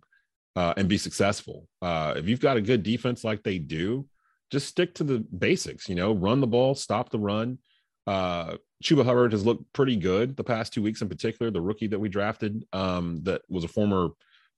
[0.58, 1.68] uh, and be successful.
[1.84, 4.08] Uh, if you've got a good defense like they do,
[4.50, 7.60] just stick to the basics, you know, run the ball, stop the run.
[8.08, 11.52] Uh, Chuba Hubbard has looked pretty good the past two weeks in particular.
[11.52, 14.10] The rookie that we drafted um, that was a former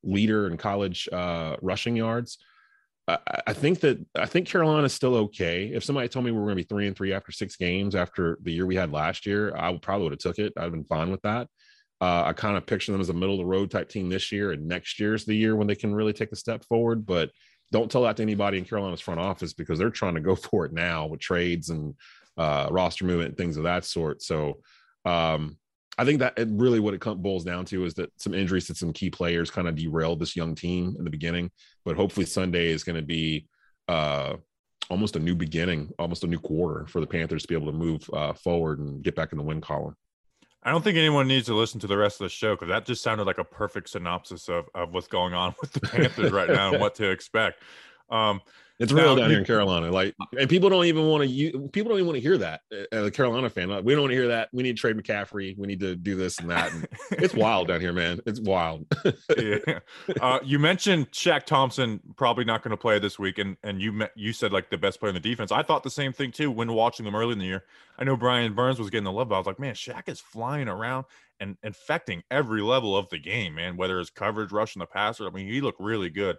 [0.01, 2.37] leader in college uh, rushing yards.
[3.05, 5.65] I, I think that I think Carolina is still okay.
[5.65, 7.93] If somebody told me we were going to be three and three after six games
[7.93, 10.53] after the year we had last year, I would probably would have took it.
[10.55, 11.49] I'd have been fine with that.
[12.01, 14.31] Uh, I kind of picture them as a middle of the road type team this
[14.31, 17.05] year, and next year's the year when they can really take a step forward.
[17.05, 17.31] But
[17.71, 20.65] don't tell that to anybody in Carolina's front office because they're trying to go for
[20.65, 21.95] it now with trades and
[22.37, 24.21] uh, roster movement and things of that sort.
[24.21, 24.59] So
[25.05, 25.57] um,
[25.97, 28.75] I think that it really what it boils down to is that some injuries to
[28.75, 31.51] some key players kind of derailed this young team in the beginning.
[31.83, 33.47] But hopefully Sunday is going to be
[33.89, 34.37] uh,
[34.89, 37.77] almost a new beginning, almost a new quarter for the Panthers to be able to
[37.77, 39.95] move uh, forward and get back in the win column.
[40.63, 42.85] I don't think anyone needs to listen to the rest of the show because that
[42.85, 46.49] just sounded like a perfect synopsis of, of what's going on with the Panthers right
[46.49, 47.61] now and what to expect.
[48.09, 48.41] Um,
[48.79, 49.91] it's real down here in Carolina.
[49.91, 51.69] Like, and people don't even want to.
[51.73, 52.61] People don't even want to hear that.
[52.91, 54.47] As a Carolina fan, like, we don't want to hear that.
[54.53, 55.57] We need to trade McCaffrey.
[55.57, 56.71] We need to do this and that.
[56.71, 58.21] And it's wild down here, man.
[58.25, 58.85] It's wild.
[59.37, 59.79] yeah.
[60.21, 63.91] Uh, you mentioned Shaq Thompson probably not going to play this week, and and you
[63.91, 65.51] met, you said like the best player in the defense.
[65.51, 67.65] I thought the same thing too when watching them early in the year.
[67.97, 70.21] I know Brian Burns was getting the love, but I was like, man, Shaq is
[70.21, 71.05] flying around
[71.41, 73.75] and infecting every level of the game, man.
[73.75, 76.37] Whether it's coverage, rushing the passer, I mean, he looked really good.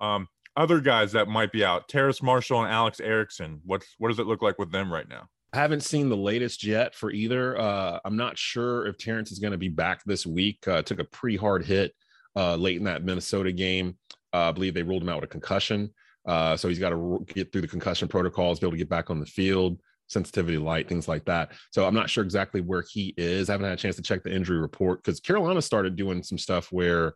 [0.00, 3.60] Um, other guys that might be out, Terrace Marshall and Alex Erickson.
[3.64, 5.28] What's what does it look like with them right now?
[5.52, 7.58] I haven't seen the latest yet for either.
[7.58, 10.66] Uh, I'm not sure if Terrence is going to be back this week.
[10.66, 11.94] Uh, took a pretty hard hit
[12.36, 13.96] uh, late in that Minnesota game.
[14.34, 15.94] Uh, I believe they ruled him out with a concussion.
[16.26, 19.10] Uh, so he's got to get through the concussion protocols, be able to get back
[19.10, 21.52] on the field, sensitivity light, things like that.
[21.70, 23.48] So I'm not sure exactly where he is.
[23.48, 26.38] I haven't had a chance to check the injury report because Carolina started doing some
[26.38, 27.14] stuff where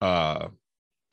[0.00, 0.48] uh,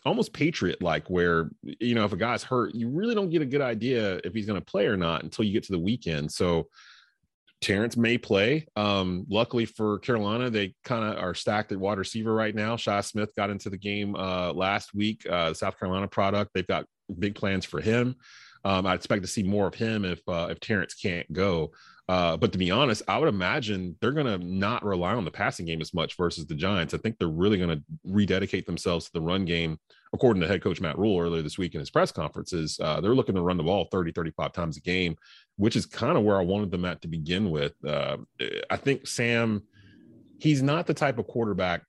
[0.05, 3.45] almost patriot like where you know if a guy's hurt you really don't get a
[3.45, 6.31] good idea if he's going to play or not until you get to the weekend.
[6.31, 6.67] So
[7.61, 8.67] terrence may play.
[8.75, 12.75] Um luckily for carolina they kind of are stacked at wide receiver right now.
[12.75, 16.51] Shi Smith got into the game uh last week uh south carolina product.
[16.53, 16.85] They've got
[17.17, 18.15] big plans for him.
[18.65, 21.71] Um i expect to see more of him if uh if terrence can't go
[22.09, 25.31] uh, but to be honest, I would imagine they're going to not rely on the
[25.31, 26.93] passing game as much versus the Giants.
[26.93, 29.79] I think they're really going to rededicate themselves to the run game.
[30.13, 33.15] According to head coach Matt Rhule earlier this week in his press conferences, uh, they're
[33.15, 35.15] looking to run the ball 30, 35 times a game,
[35.55, 37.73] which is kind of where I wanted them at to begin with.
[37.85, 38.17] Uh,
[38.69, 39.63] I think Sam,
[40.39, 41.83] he's not the type of quarterback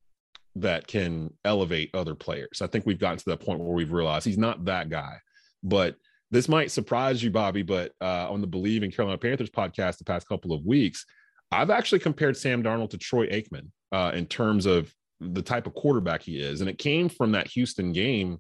[0.56, 2.62] that can elevate other players.
[2.62, 5.16] I think we've gotten to that point where we've realized he's not that guy.
[5.62, 5.96] But
[6.34, 10.04] this might surprise you, Bobby, but uh, on the Believe in Carolina Panthers podcast the
[10.04, 11.06] past couple of weeks,
[11.52, 15.74] I've actually compared Sam Darnold to Troy Aikman uh, in terms of the type of
[15.74, 16.60] quarterback he is.
[16.60, 18.38] And it came from that Houston game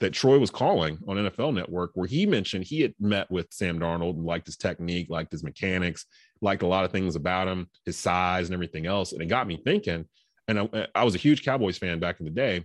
[0.00, 3.78] that Troy was calling on NFL Network, where he mentioned he had met with Sam
[3.78, 6.06] Darnold and liked his technique, liked his mechanics,
[6.40, 9.12] liked a lot of things about him, his size and everything else.
[9.12, 10.06] And it got me thinking.
[10.48, 12.64] And I, I was a huge Cowboys fan back in the day.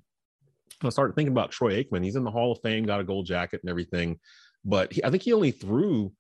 [0.81, 2.03] I started thinking about Troy Aikman.
[2.03, 4.19] He's in the Hall of Fame, got a gold jacket and everything
[4.65, 6.11] but he, I think he only threw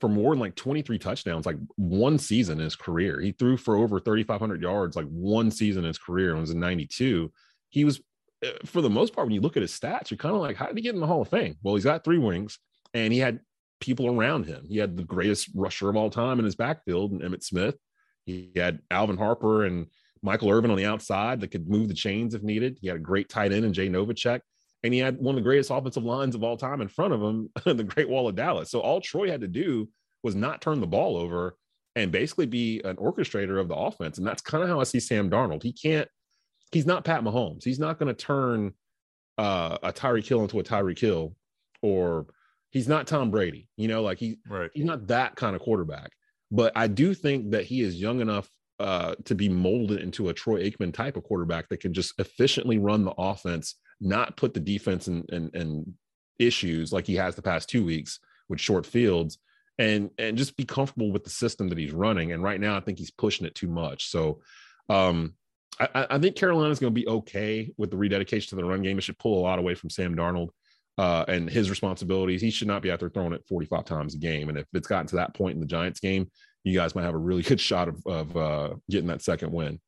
[0.00, 3.20] for more than like 23 touchdowns, like one season in his career.
[3.20, 6.32] He threw for over 3,500 yards, like one season in his career.
[6.32, 7.32] And was in 92.
[7.70, 8.00] He was,
[8.42, 10.56] eh, for the most part, when you look at his stats, you're kind of like,
[10.56, 11.56] how did he get in the Hall of Fame?
[11.62, 12.58] Well, he's got three wings
[12.92, 13.40] and he had
[13.80, 14.66] people around him.
[14.68, 17.76] He had the greatest rusher of all time in his backfield, and Emmitt Smith.
[18.24, 19.88] He had Alvin Harper and
[20.22, 22.78] Michael Irvin on the outside that could move the chains if needed.
[22.80, 24.40] He had a great tight end in Jay Novacek
[24.84, 27.22] and he had one of the greatest offensive lines of all time in front of
[27.22, 28.70] him, the Great Wall of Dallas.
[28.70, 29.88] So all Troy had to do
[30.22, 31.56] was not turn the ball over
[31.96, 34.18] and basically be an orchestrator of the offense.
[34.18, 35.62] And that's kind of how I see Sam Darnold.
[35.62, 36.06] He can't,
[36.70, 37.64] he's not Pat Mahomes.
[37.64, 38.74] He's not going to turn
[39.38, 41.34] uh, a Tyreek Hill into a Tyreek Hill,
[41.80, 42.26] or
[42.70, 43.68] he's not Tom Brady.
[43.76, 44.70] You know, like he, Right.
[44.74, 46.10] he's not that kind of quarterback.
[46.50, 50.34] But I do think that he is young enough uh, to be molded into a
[50.34, 54.60] Troy Aikman type of quarterback that can just efficiently run the offense not put the
[54.60, 55.94] defense in, in, in
[56.38, 59.38] issues like he has the past two weeks with short fields
[59.78, 62.32] and and just be comfortable with the system that he's running.
[62.32, 64.08] And right now, I think he's pushing it too much.
[64.10, 64.40] So
[64.88, 65.34] um,
[65.80, 68.98] I, I think Carolina's going to be okay with the rededication to the run game.
[68.98, 70.50] It should pull a lot away from Sam Darnold
[70.98, 72.40] uh, and his responsibilities.
[72.40, 74.48] He should not be out there throwing it 45 times a game.
[74.48, 76.30] And if it's gotten to that point in the Giants game,
[76.62, 79.80] you guys might have a really good shot of, of uh, getting that second win.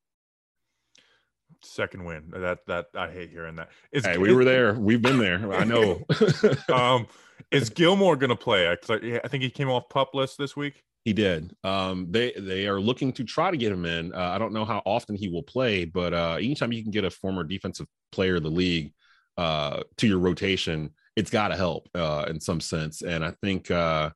[1.62, 2.24] Second win.
[2.30, 3.70] That that I hate hearing that.
[3.92, 4.74] Is Hey, we were there.
[4.74, 5.52] We've been there.
[5.52, 6.04] I know.
[6.72, 7.06] um,
[7.50, 8.68] is Gilmore gonna play?
[8.68, 8.76] I,
[9.24, 10.82] I think he came off pup list this week.
[11.04, 11.54] He did.
[11.62, 14.12] Um, they they are looking to try to get him in.
[14.12, 17.04] Uh, I don't know how often he will play, but uh, anytime you can get
[17.04, 18.92] a former defensive player of the league
[19.36, 23.02] uh, to your rotation, it's got to help uh, in some sense.
[23.02, 24.10] And I think uh,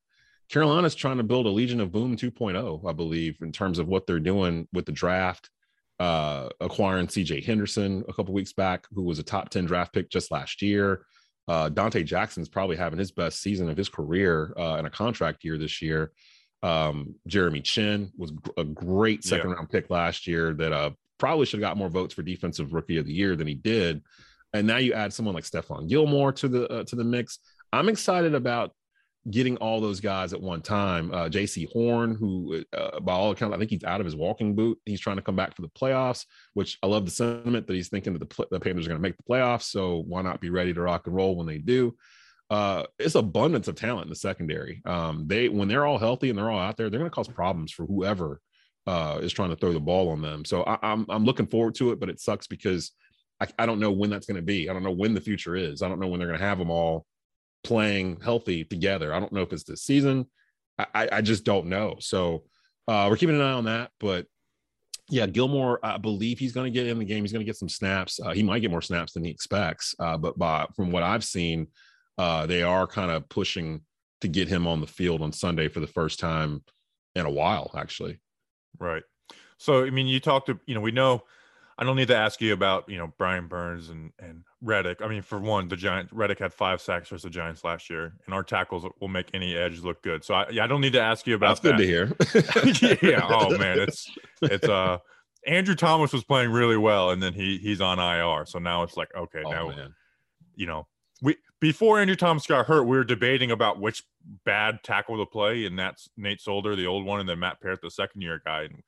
[0.51, 4.07] Carolina's trying to build a Legion of Boom 2.0, I believe, in terms of what
[4.07, 5.49] they're doing with the draft.
[6.01, 10.09] Uh, acquiring CJ Henderson a couple weeks back, who was a top 10 draft pick
[10.11, 11.05] just last year.
[11.47, 15.45] Uh, Donte Jackson's probably having his best season of his career uh, in a contract
[15.45, 16.13] year this year.
[16.63, 19.57] Um, Jeremy Chinn was a great second Yeah.
[19.57, 22.97] round pick last year that uh, probably should have got more votes for defensive rookie
[22.97, 24.03] of the year than he did.
[24.55, 27.41] And now you add someone like Stephon Gilmore to the uh, to the mix.
[27.75, 28.73] I'm excited about
[29.31, 31.13] getting all those guys at one time.
[31.13, 34.55] Uh, Jaycee Horn, who uh, by all accounts, I think he's out of his walking
[34.55, 34.79] boot.
[34.85, 37.89] He's trying to come back for the playoffs, which I love the sentiment that he's
[37.89, 39.65] thinking that the, the Panthers are going to make the playoffs.
[39.65, 41.97] So why not be ready to rock and roll when they do?
[42.51, 44.83] Uh, it's abundance of talent in the secondary.
[44.85, 47.29] Um, they when they're all healthy and they're all out there, they're going to cause
[47.29, 48.41] problems for whoever
[48.87, 50.45] uh, is trying to throw the ball on them.
[50.45, 52.91] So I, I'm I'm looking forward to it, but it sucks because
[53.41, 54.69] I, I don't know when that's going to be.
[54.69, 55.83] I don't know when the future is.
[55.83, 57.07] I don't know when they're going to have them all
[57.65, 59.13] playing healthy together.
[59.13, 60.27] I don't know if it's this season.
[60.79, 61.97] I, I, just don't know.
[61.99, 62.45] So
[62.89, 63.91] uh, we're keeping an eye on that.
[64.01, 64.27] But
[65.11, 67.23] yeah, Gilmore, I believe he's going to get in the game.
[67.23, 68.19] He's going to get some snaps.
[68.19, 69.95] Uh, he might get more snaps than he expects.
[69.99, 71.67] Uh, but by, from what I've seen,
[72.17, 73.83] uh, they are kind of pushing
[74.23, 76.63] to get him on the field on Sunday for the first time
[77.15, 78.21] in a while, actually.
[78.79, 79.03] Right.
[79.59, 81.25] So I mean, you talked to you know we know.
[81.81, 85.01] I don't need to ask you about you know Brian Burns and and Reddick.
[85.03, 88.13] I mean, for one, the Giants Reddick had five sacks versus the Giants last year,
[88.27, 90.23] and our tackles will make any edge look good.
[90.23, 92.99] So I, yeah, I don't need to ask you about That's good to hear.
[93.11, 93.27] yeah.
[93.27, 94.11] Oh man, it's
[94.43, 94.99] it's uh
[95.47, 98.45] Andrew Thomas was playing really well, and then he he's on IR.
[98.45, 99.95] So now it's like okay, Oh, now man.
[100.55, 100.87] you know
[101.23, 104.03] we before Andrew Thomas got hurt, we were debating about which
[104.45, 107.81] bad tackle to play, and that's Nate Solder, the old one, and then Matt Peart,
[107.81, 108.65] the second year guy.
[108.65, 108.83] And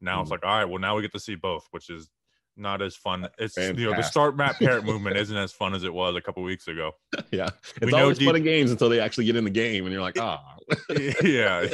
[0.00, 0.32] now it's Mhm.
[0.32, 2.08] like, all right, well now we get to see both, which is
[2.56, 3.28] not as fun.
[3.38, 6.20] It's you know the start Matt Peart movement isn't as fun as it was a
[6.20, 6.92] couple weeks ago.
[7.30, 7.50] Yeah.
[7.80, 9.92] It's know always D- fun and games until they actually get in the game and
[9.92, 10.56] you're like, ah.
[11.22, 11.66] yeah,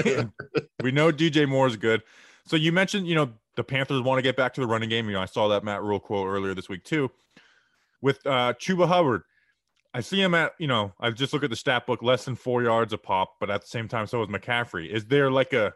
[0.82, 2.02] we know DJ Moore is good.
[2.46, 5.06] So you mentioned, you know, the Panthers want to get back to the running game.
[5.06, 7.10] You know, I saw that Matt Rhule quote earlier this week too.
[8.00, 9.22] With uh Chuba Hubbard,
[9.94, 12.34] I see him at, you know, I just look at the stat book, less than
[12.34, 14.88] four yards a pop, but at the same time, so is McCaffrey.
[14.88, 15.74] Is there like a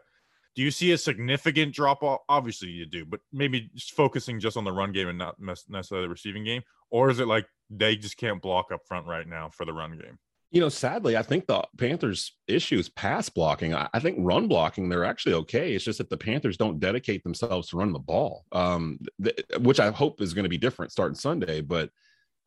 [0.57, 2.21] do you see a significant drop off?
[2.27, 6.07] Obviously, you do, but maybe just focusing just on the run game and not necessarily
[6.07, 9.51] the receiving game, or is it like they just can't block up front right now
[9.53, 10.17] for the run game?
[10.49, 13.75] You know, sadly, I think the Panthers' issue is pass blocking.
[13.75, 15.75] I, think run blocking, they're actually okay.
[15.75, 19.79] It's just that the Panthers don't dedicate themselves to running the ball, um, th- which
[19.79, 21.61] I hope is going to be different starting Sunday.
[21.61, 21.91] But,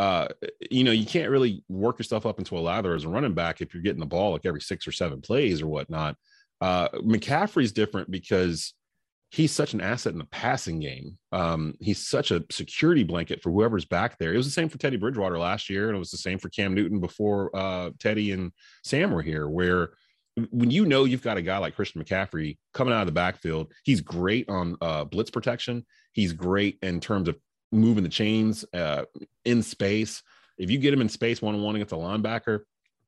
[0.01, 0.27] uh,
[0.69, 3.61] you know, you can't really work yourself up into a lather as a running back
[3.61, 6.17] if you're getting the ball like every six or seven plays or whatnot.
[6.61, 8.75] Uh, McCaffrey's different because
[9.31, 11.17] he's such an asset in the passing game.
[11.33, 14.35] Um, he's such a security blanket for whoever's back there.
[14.35, 16.49] It was the same for Teddy Bridgewater last year, and it was the same for
[16.49, 18.53] Cam Newton before uh, Teddy and
[18.85, 19.49] Sam were here.
[19.49, 19.91] Where
[20.51, 23.73] when you know you've got a guy like Christian McCaffrey coming out of the backfield,
[23.85, 25.87] he's great on uh, blitz protection.
[26.13, 27.37] He's great in terms of
[27.73, 29.05] moving the chains uh,
[29.45, 30.23] in space.
[30.59, 32.61] If you get him in space one on one against a linebacker,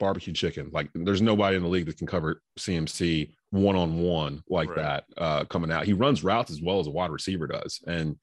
[0.03, 0.69] barbecue chicken.
[0.73, 4.77] Like there's nobody in the league that can cover CMC one on one like Right.
[4.79, 5.87] that uh, coming out.
[5.87, 8.17] He runs routes as well as a wide receiver does, and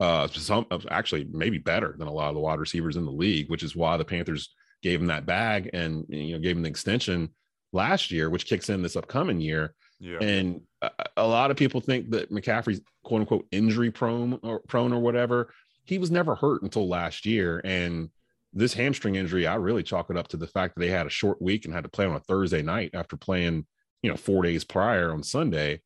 [0.00, 3.50] uh, some actually maybe better than a lot of the wide receivers in the league,
[3.50, 6.68] which is why the Panthers gave him that bag and you know gave him the
[6.68, 7.28] extension
[7.72, 9.74] last year, which kicks in this upcoming year.
[10.00, 10.18] Yeah.
[10.20, 14.92] And a, a lot of people think that McCaffrey's quote unquote injury prone or prone
[14.92, 15.52] or whatever.
[15.84, 17.60] He was never hurt until last year.
[17.64, 18.10] And
[18.56, 21.10] this hamstring injury, I really chalk it up to the fact that they had a
[21.10, 23.66] short week and had to play on a Thursday night after playing,
[24.02, 25.82] you know, four days prior on Sunday,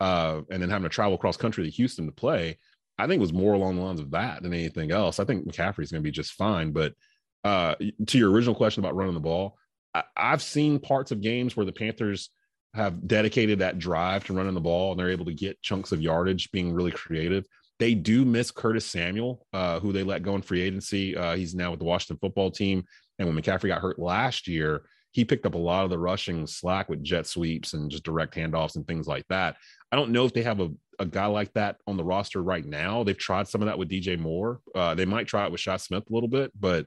[0.00, 2.58] uh, and then having to travel across country to Houston to play.
[2.96, 5.18] I think was more along the lines of that than anything else.
[5.18, 6.70] I think McCaffrey's going to be just fine.
[6.70, 6.94] But
[7.42, 7.74] uh,
[8.06, 9.56] to your original question about running the ball,
[9.92, 12.30] I, I've seen parts of games where the Panthers
[12.74, 16.00] have dedicated that drive to running the ball and they're able to get chunks of
[16.00, 17.46] yardage being really creative.
[17.82, 21.16] They do miss Curtis Samuel, uh, who they let go in free agency.
[21.16, 22.84] Uh, he's now with the Washington football team.
[23.18, 26.46] And when McCaffrey got hurt last year, he picked up a lot of the rushing
[26.46, 29.56] slack with jet sweeps and just direct handoffs and things like that.
[29.90, 30.70] I don't know if they have a,
[31.00, 33.02] a guy like that on the roster right now.
[33.02, 34.60] They've tried some of that with DJ Moore.
[34.76, 36.86] Uh, they might try it with Shi Smith a little bit, but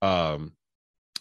[0.00, 0.54] um,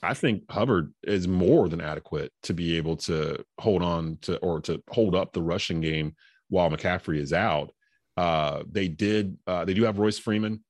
[0.02, 4.62] I think Hubbard is more than adequate to be able to hold on to or
[4.62, 6.16] to hold up the rushing game
[6.48, 7.74] while McCaffrey is out.
[8.20, 9.38] Uh, they did.
[9.48, 10.62] Uh, they do have Royce Freeman,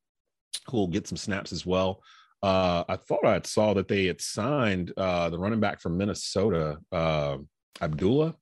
[0.67, 2.03] who will get some snaps as well.
[2.43, 6.77] Uh, I thought I saw that they had signed uh, the running back from Minnesota,
[6.91, 7.37] uh,
[7.81, 8.35] Abdullah.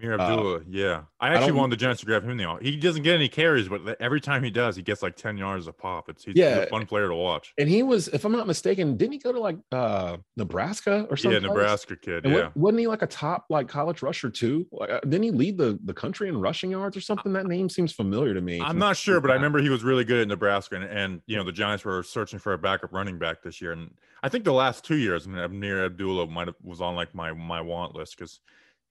[0.00, 1.02] Ameer Abdullah, yeah.
[1.20, 2.56] I I actually don't- wanted the Giants to grab him now.
[2.60, 5.66] He doesn't get any carries, but every time he does, he gets like 10 yards
[5.66, 6.08] a pop.
[6.08, 6.58] It's he's, he's Yeah.
[6.58, 7.52] a fun player to watch.
[7.58, 11.16] And he was, if I'm not mistaken, didn't he go to like uh Nebraska or
[11.16, 11.42] something?
[11.42, 12.24] Yeah, Nebraska kid.
[12.24, 12.48] And Yeah.
[12.54, 14.66] wasn't he like a top like college rusher too?
[14.72, 17.32] Like, uh, didn't he lead the the country in rushing yards or something?
[17.32, 18.60] That name seems familiar to me.
[18.60, 21.36] I'm not sure, but I remember he was really good at Nebraska, and, and you
[21.36, 23.90] know the Giants were searching for a backup running back this year, and
[24.22, 27.32] I think the last two years, and Ameer Abdullah might have was on like my
[27.32, 28.40] my want list because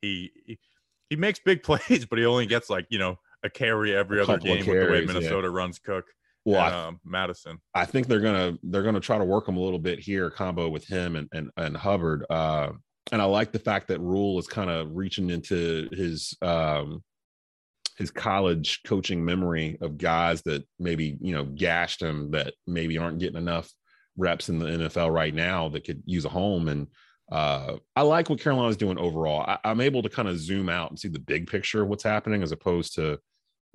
[0.02, 0.58] he, he
[1.12, 4.24] he makes big plays, but he only gets like you know a carry every A
[4.24, 5.14] other game with the way carries, yeah.
[5.14, 6.05] Minnesota runs Cook
[6.45, 7.59] Well, and I, um, Madison.
[7.76, 10.70] I think they're gonna they're gonna try to work him a little bit here, combo
[10.70, 12.26] with him and and, and Hubbard.
[12.30, 12.70] Uh,
[13.12, 17.03] and I like the fact that Rhule is kind of reaching into his um
[17.97, 23.20] his college coaching memory of guys that maybe you know gashed him that maybe aren't
[23.20, 23.70] getting enough
[24.18, 26.68] reps in the NFL right now that could use a home.
[26.68, 26.88] And
[27.32, 29.41] uh, I like what Carolina's doing overall.
[29.41, 32.03] I, I'm able to kind of zoom out and see the big picture of what's
[32.03, 33.19] happening as opposed to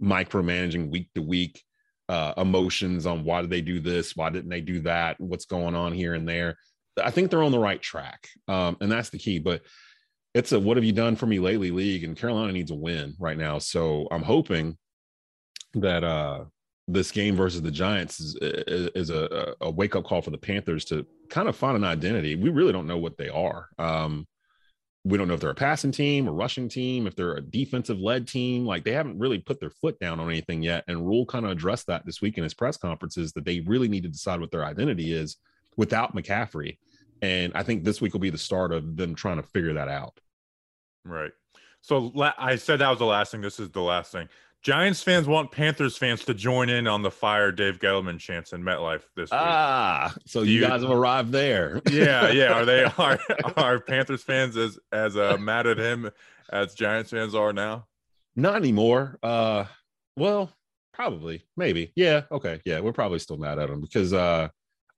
[0.03, 1.63] micromanaging week to week
[2.09, 5.75] uh, emotions on why did they do this, why didn't they do that, what's going
[5.75, 6.57] on here and there.
[7.03, 9.39] I think they're on the right track, um, and that's the key.
[9.39, 9.63] But
[10.35, 13.15] it's a what have you done for me lately league, and Carolina needs a win
[13.19, 13.59] right now.
[13.59, 14.79] So I'm hoping
[15.75, 16.45] that uh,
[16.89, 20.85] this game versus the Giants is, is a, a wake up call for the Panthers
[20.87, 22.37] to kind of find an identity.
[22.37, 23.69] We really don't know what they are.
[23.79, 24.27] Um,
[25.05, 27.99] we don't know if they're a passing team, a rushing team, if they're a defensive
[27.99, 28.67] led team.
[28.67, 30.85] Like they haven't really put their foot down on anything yet.
[30.89, 33.89] And Rhule kind of addressed that this week in his press conferences that they really
[33.89, 35.37] need to decide what their identity is
[35.77, 36.79] without McCaffrey.
[37.23, 39.89] And I think this week will be the start of them trying to figure that
[39.89, 40.19] out.
[41.05, 41.33] Right.
[41.83, 43.41] So la- I said that was the last thing.
[43.41, 44.29] This is the last thing.
[44.67, 48.65] Giants fans want Panthers fans to join in on the fire Dave Gettleman chants in
[48.65, 49.39] MetLife this week.
[49.41, 51.81] Ah, so you, you- guys have arrived there.
[51.93, 52.53] yeah, yeah.
[52.53, 53.17] Are they are
[53.57, 56.11] are Panthers fans as as uh, mad at him
[56.51, 57.87] as Giants fans are now?
[58.35, 59.21] Not anymore.
[59.23, 59.67] Uh,
[60.17, 60.51] well,
[60.93, 61.93] probably, maybe.
[61.95, 62.23] Yeah.
[62.33, 62.61] Okay.
[62.65, 64.49] Yeah, we're probably still mad at him because uh,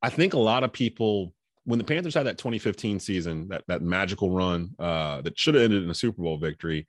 [0.00, 3.82] I think a lot of people when the Panthers had that 2015 season, that that
[3.82, 6.88] magical run uh, that should have ended in a Super Bowl victory.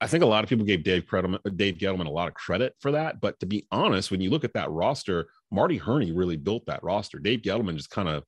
[0.00, 2.74] I think a lot of people gave Dave Gettleman, Dave Gettleman a lot of credit
[2.80, 3.20] for that.
[3.20, 6.82] But to be honest, when you look at that roster, Marty Hurney really built that
[6.82, 7.18] roster.
[7.18, 8.24] Dave Gettleman just kind of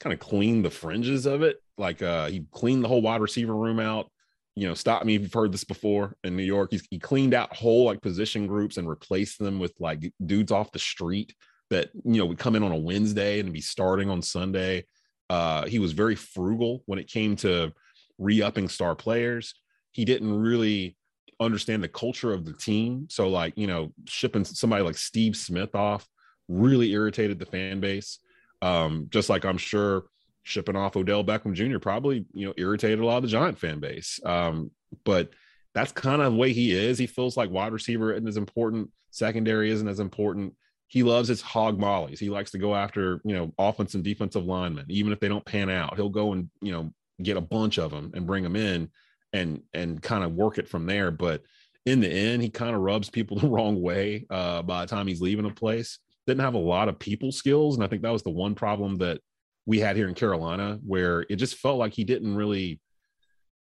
[0.00, 1.56] kind of cleaned the fringes of it.
[1.78, 4.10] Like uh, he cleaned the whole wide receiver room out.
[4.54, 6.70] You know, stop me if you've heard this before in New York.
[6.70, 10.72] He's, he cleaned out whole like position groups and replaced them with like dudes off
[10.72, 11.34] the street
[11.70, 14.84] that you know would come in on a Wednesday and be starting on Sunday.
[15.28, 17.72] Uh, he was very frugal when it came to
[18.18, 19.54] re-upping star players.
[19.92, 20.96] He didn't really
[21.40, 23.06] understand the culture of the team.
[23.10, 26.06] So, like, you know, shipping somebody like Steve Smith off
[26.48, 28.18] really irritated the fan base.
[28.62, 30.04] Um, just like I'm sure
[30.42, 31.78] shipping off Odell Beckham Jr.
[31.78, 34.20] probably, you know, irritated a lot of the Giant fan base.
[34.24, 34.70] Um,
[35.04, 35.30] but
[35.74, 36.98] that's kind of the way he is.
[36.98, 40.54] He feels like wide receiver isn't as important, secondary isn't as important.
[40.88, 42.20] He loves his hog mollies.
[42.20, 45.44] He likes to go after, you know, offense and defensive linemen, even if they don't
[45.44, 45.96] pan out.
[45.96, 48.88] He'll go and, you know, get a bunch of them and bring them in
[49.32, 51.10] and and kind of work it from there.
[51.10, 51.42] But
[51.84, 55.06] in the end, he kind of rubs people the wrong way uh, by the time
[55.06, 55.98] he's leaving a place.
[56.26, 58.96] Didn't have a lot of people skills, and I think that was the one problem
[58.96, 59.20] that
[59.64, 62.80] we had here in Carolina, where it just felt like he didn't really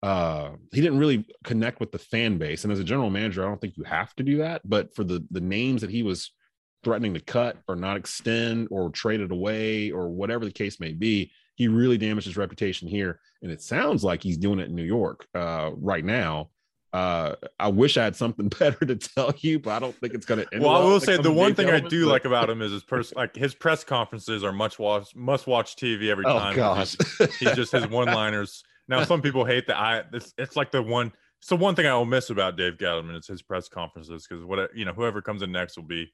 [0.02, 2.64] uh he didn't really connect with the fan base.
[2.64, 4.62] And as a general manager, I don't think you have to do that.
[4.64, 6.32] But for the the names that he was
[6.84, 10.92] threatening to cut or not extend or trade it away or whatever the case may
[10.92, 13.18] be, he really damaged his reputation here.
[13.42, 16.50] And it sounds like he's doing it in New York uh, right now.
[16.92, 20.24] Uh, I wish I had something better to tell you, but I don't think it's
[20.24, 20.54] going to.
[20.54, 22.84] End well, I will say the one thing I do like about him is his
[22.84, 26.36] pers- like his press conferences are much watch must watch TV every time.
[26.36, 26.56] Oh time.
[26.56, 28.62] gosh, He's, he's just his one liners.
[28.88, 31.94] Now some people hate that I it's, it's like the one So one thing I
[31.94, 35.42] will miss about Dave Gettleman is his press conferences because what you know whoever comes
[35.42, 36.10] in next will be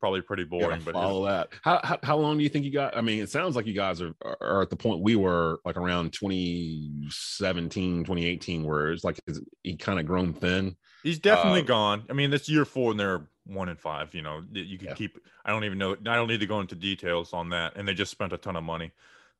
[0.00, 0.80] probably pretty boring.
[0.84, 1.48] But follow that.
[1.62, 2.96] How, how how long do you think you got?
[2.96, 5.76] I mean, it sounds like you guys are are at the point we were like
[5.76, 10.76] around 2017, 2018, where it's like is he kind of grown thin.
[11.02, 12.04] He's definitely Uh, gone.
[12.10, 14.14] I mean, this year four and they're one and five.
[14.14, 14.94] You know, you can Yeah.
[14.94, 15.18] keep.
[15.44, 15.92] I don't even know.
[15.92, 17.76] I don't need to go into details on that.
[17.76, 18.92] And they just spent a ton of money.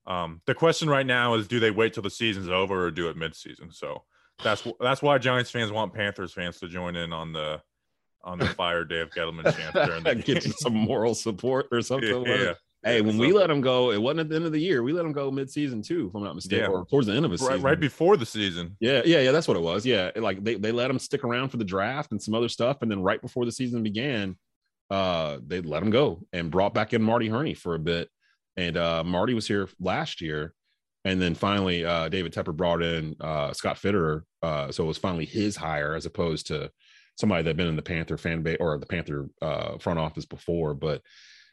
[0.06, 3.08] Um, the question right now is, do they wait till the season's over or do
[3.11, 3.70] it mid-season?
[3.70, 4.04] So
[4.42, 7.61] that's that's why Giants fans want Panthers fans to join in on the
[8.25, 11.81] on the fire Dave Gettleman chant during the That gets you some moral support or
[11.83, 12.25] something.
[12.27, 14.83] yeah, Hey, when we let him go, it wasn't at the end of the year.
[14.83, 16.77] We let him go mid-season too, if I'm not mistaken, Yeah.
[16.79, 17.61] or towards the end of right, season.
[17.62, 18.77] right before the season.
[18.81, 19.33] Yeah, yeah, yeah.
[19.33, 19.85] That's what it was.
[19.85, 22.83] Yeah, like they, they let him stick around for the draft and some other stuff,
[22.83, 24.37] and then right before the season began,
[24.91, 28.09] uh, they let him go and brought back in Marty Hurney for a bit.
[28.57, 30.55] And uh, Marty was here last year,
[31.05, 34.23] And then finally, uh, David Tepper brought in uh, Scott Fitterer.
[34.43, 36.71] Uh, so it was finally his hire as opposed to
[37.21, 40.75] somebody that been in the Panther fan base or the Panther uh, front office before.
[40.75, 41.03] But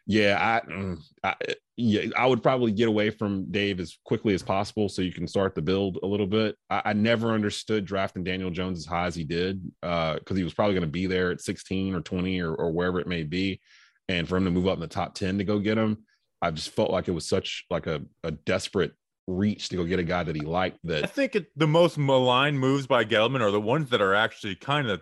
[0.07, 1.35] yeah, I, mm, I
[1.75, 5.27] yeah, I would probably get away from Dave as quickly as possible so you can
[5.27, 6.55] start the build a little bit.
[6.69, 10.53] I, I never understood drafting Daniel Jones as high as he did because he was
[10.53, 13.59] probably going to be there at 16 or 20 or, or wherever it may be,
[14.07, 16.05] and for him to move up in the top 10 to go get him,
[16.41, 18.93] I just felt like it was such like a, a desperate
[19.27, 20.79] reach to go get a guy that he liked.
[20.85, 24.15] That I think it, the most maligned moves by Gettleman are the ones that are
[24.15, 25.01] actually kind of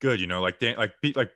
[0.00, 0.20] good.
[0.20, 1.30] You know, like Dan, like like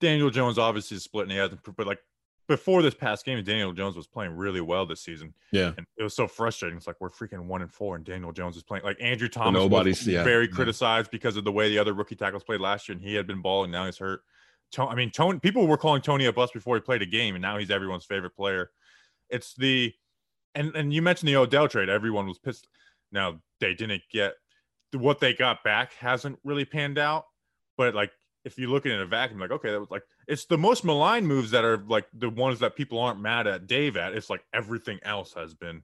[0.00, 2.00] Daniel Jones obviously is split and he hasn't, but like
[2.48, 6.02] before this past game, Daniel Jones was playing really well this season, yeah, and it
[6.02, 6.76] was so frustrating.
[6.76, 9.60] It's like we're freaking one and four, and Daniel Jones is playing like Andrew Thomas.
[9.60, 10.54] nobody's- was yeah, very yeah.
[10.54, 13.26] criticized because of the way the other rookie tackles played last year, and he had
[13.26, 13.70] been balling.
[13.70, 14.20] Now he's hurt.
[14.72, 15.38] To- I mean, Toney.
[15.40, 18.04] People were calling Toney a bust before he played a game, and now he's everyone's
[18.04, 18.70] favorite player.
[19.28, 19.92] It's the
[20.54, 21.88] and and you mentioned the Odell trade.
[21.88, 22.68] Everyone was pissed.
[23.10, 24.34] Now they didn't get
[24.92, 27.26] what they got back hasn't really panned out.
[27.76, 28.12] But like
[28.44, 30.58] if you look at it in a vacuum, like okay, that was like it's the
[30.58, 34.14] most maligned moves that are like the ones that people aren't mad at Dave at.
[34.14, 35.82] It's like everything else has been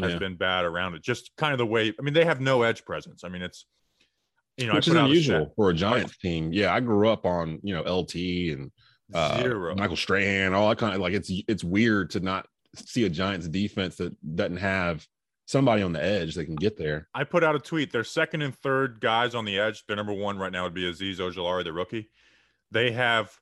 [0.00, 0.18] has yeah.
[0.18, 1.02] been bad around it.
[1.02, 1.92] Just kind of the way.
[1.98, 3.24] I mean, they have no edge presence.
[3.24, 3.66] I mean, it's
[4.56, 6.52] you know, which is out a unusual for a Giants team.
[6.52, 8.14] Yeah, I grew up on you know LT
[8.52, 8.72] and
[9.14, 9.74] uh, Zero.
[9.74, 13.48] Michael Strahan, all that kind of like it's it's weird to not see a Giants
[13.48, 15.06] defense that doesn't have
[15.48, 17.08] somebody on the edge that can get there.
[17.14, 17.90] I put out a tweet.
[17.90, 19.82] Their second and third guys on the edge.
[19.86, 22.10] Their number one right now would be Azeez Ojulari, the rookie.
[22.70, 23.34] They have,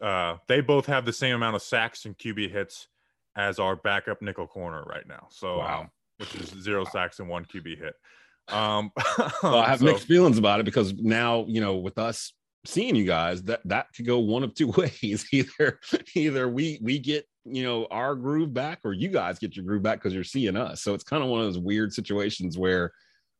[0.00, 2.86] uh, they both have the same amount of sacks and QB hits
[3.34, 5.26] as our backup nickel corner right now.
[5.30, 5.80] So, Wow.
[5.80, 7.94] um, which is zero sacks and one QB hit.
[8.48, 8.92] Um,
[9.42, 12.32] Well, I have so- mixed feelings about it because now you know with us
[12.64, 15.26] seeing you guys that that could go one of two ways.
[15.32, 15.80] Either
[16.14, 19.82] either we we get you know our groove back or you guys get your groove
[19.82, 20.82] back because you're seeing us.
[20.82, 22.92] So it's kind of one of those weird situations where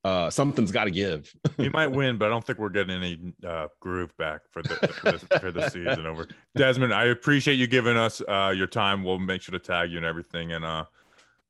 [0.04, 1.32] uh something's got to give.
[1.58, 4.74] we might win, but I don't think we're getting any uh, groove back for the
[4.74, 6.28] for the, for the season over.
[6.56, 9.02] Desmond, I appreciate you giving us uh, your time.
[9.02, 10.84] We'll make sure to tag you and everything, and uh,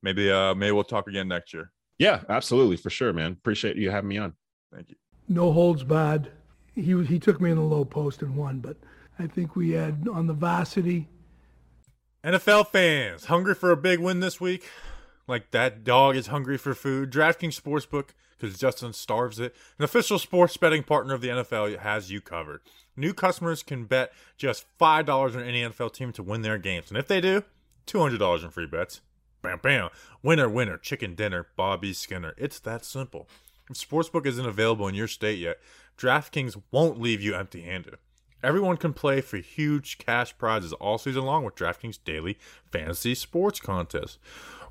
[0.02, 1.70] maybe uh, maybe we'll talk again next year.
[1.98, 3.32] Yeah, absolutely for sure, man.
[3.32, 4.34] Appreciate you having me on.
[4.72, 4.96] Thank you.
[5.28, 6.30] no holds barred.
[6.74, 8.76] He was he took me in the low post and won, but
[9.18, 11.08] I think we had on the varsity.
[12.26, 14.68] NFL fans, hungry for a big win this week?
[15.28, 17.12] Like that dog is hungry for food.
[17.12, 22.10] DraftKings Sportsbook, because Justin starves it, an official sports betting partner of the NFL, has
[22.10, 22.62] you covered.
[22.96, 26.88] New customers can bet just $5 on any NFL team to win their games.
[26.88, 27.44] And if they do,
[27.86, 29.02] $200 in free bets.
[29.40, 29.90] Bam, bam.
[30.20, 32.34] Winner, winner, chicken dinner, Bobby Skinner.
[32.36, 33.28] It's that simple.
[33.70, 35.58] If Sportsbook isn't available in your state yet,
[35.96, 37.98] DraftKings won't leave you empty handed.
[38.46, 42.38] Everyone can play for huge cash prizes all season long with DraftKings Daily
[42.70, 44.20] Fantasy Sports Contest.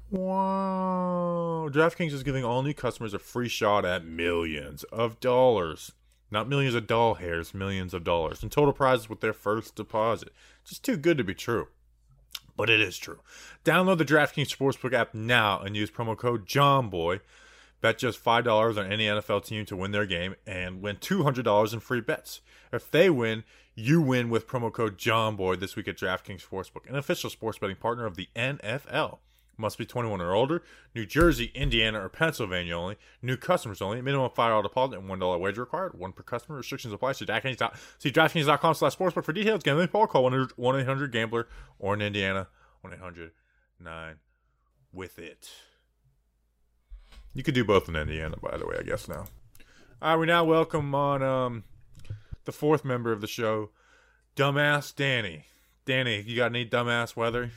[0.10, 1.68] Wow.
[1.70, 5.92] DraftKings is giving all new customers a free shot at millions of dollars.
[6.32, 10.30] Not millions of doll hairs, millions of dollars in total prizes with their first deposit.
[10.64, 11.68] Just too good to be true.
[12.56, 13.20] But it is true.
[13.66, 17.20] Download the DraftKings Sportsbook app now and use promo code JOHNBOY.
[17.82, 21.82] Bet just $5 on any NFL team to win their game and win $200 in
[21.82, 22.40] free bets.
[22.72, 23.44] If they win,
[23.76, 27.76] you win with promo code JOHNBOY this week at DraftKings Sportsbook, an official sports betting
[27.76, 29.20] partner of the NFL.
[29.58, 30.64] Must be 21 or older.
[30.94, 32.98] New Jersey, Indiana, or Pennsylvania only.
[33.22, 34.02] New customers only.
[34.02, 35.98] Minimum $5 deposit and $1 wager required.
[35.98, 36.58] One per customer.
[36.58, 37.14] Restrictions apply.
[37.14, 37.58] See DraftKings.
[37.58, 39.64] DraftKings.com slash sportsbook for details.
[39.64, 40.08] Gambling Paul.
[40.08, 41.48] Call 1-800-GAMBLER
[41.80, 42.48] or in Indiana,
[42.84, 44.16] 1-800-9
[44.92, 45.50] with it.
[47.34, 49.26] You could do both in Indiana, by the way, I guess now.
[50.02, 51.64] All right, we now welcome on um,
[52.46, 53.70] the fourth member of the show,
[54.36, 55.46] Dumbass Danny.
[55.86, 57.52] Danny, you got any dumbass weather?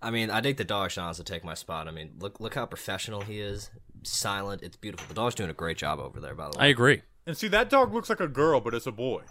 [0.00, 1.86] I mean, I think the dog should to take my spot.
[1.86, 3.70] I mean, look look how professional he is.
[4.02, 4.62] Silent.
[4.62, 5.06] It's beautiful.
[5.06, 6.64] The dog's doing a great job over there, by the way.
[6.64, 7.02] I agree.
[7.26, 9.22] And see, that dog looks like a girl, but it's a boy.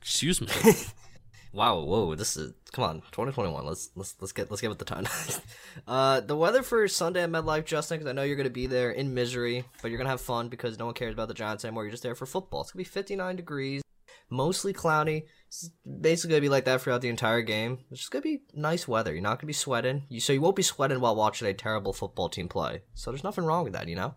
[0.00, 0.48] Excuse me.
[1.54, 3.66] Wow, whoa, this is come on, 2021.
[3.66, 5.06] Let's let's let's get let's get with the time.
[5.86, 8.90] uh, the weather for Sunday at MetLife, Justin, because I know you're gonna be there
[8.90, 11.84] in misery, but you're gonna have fun because no one cares about the Giants anymore.
[11.84, 12.62] You're just there for football.
[12.62, 13.82] It's gonna be 59 degrees,
[14.32, 15.26] mostly cloudy.
[15.48, 15.70] It's
[16.00, 17.80] basically gonna be like that throughout the entire game.
[17.90, 19.12] It's just gonna be nice weather.
[19.12, 20.04] You're not gonna be sweating.
[20.08, 22.82] You so you won't be sweating while watching a terrible football team play.
[22.94, 24.14] So there's nothing wrong with that, you know.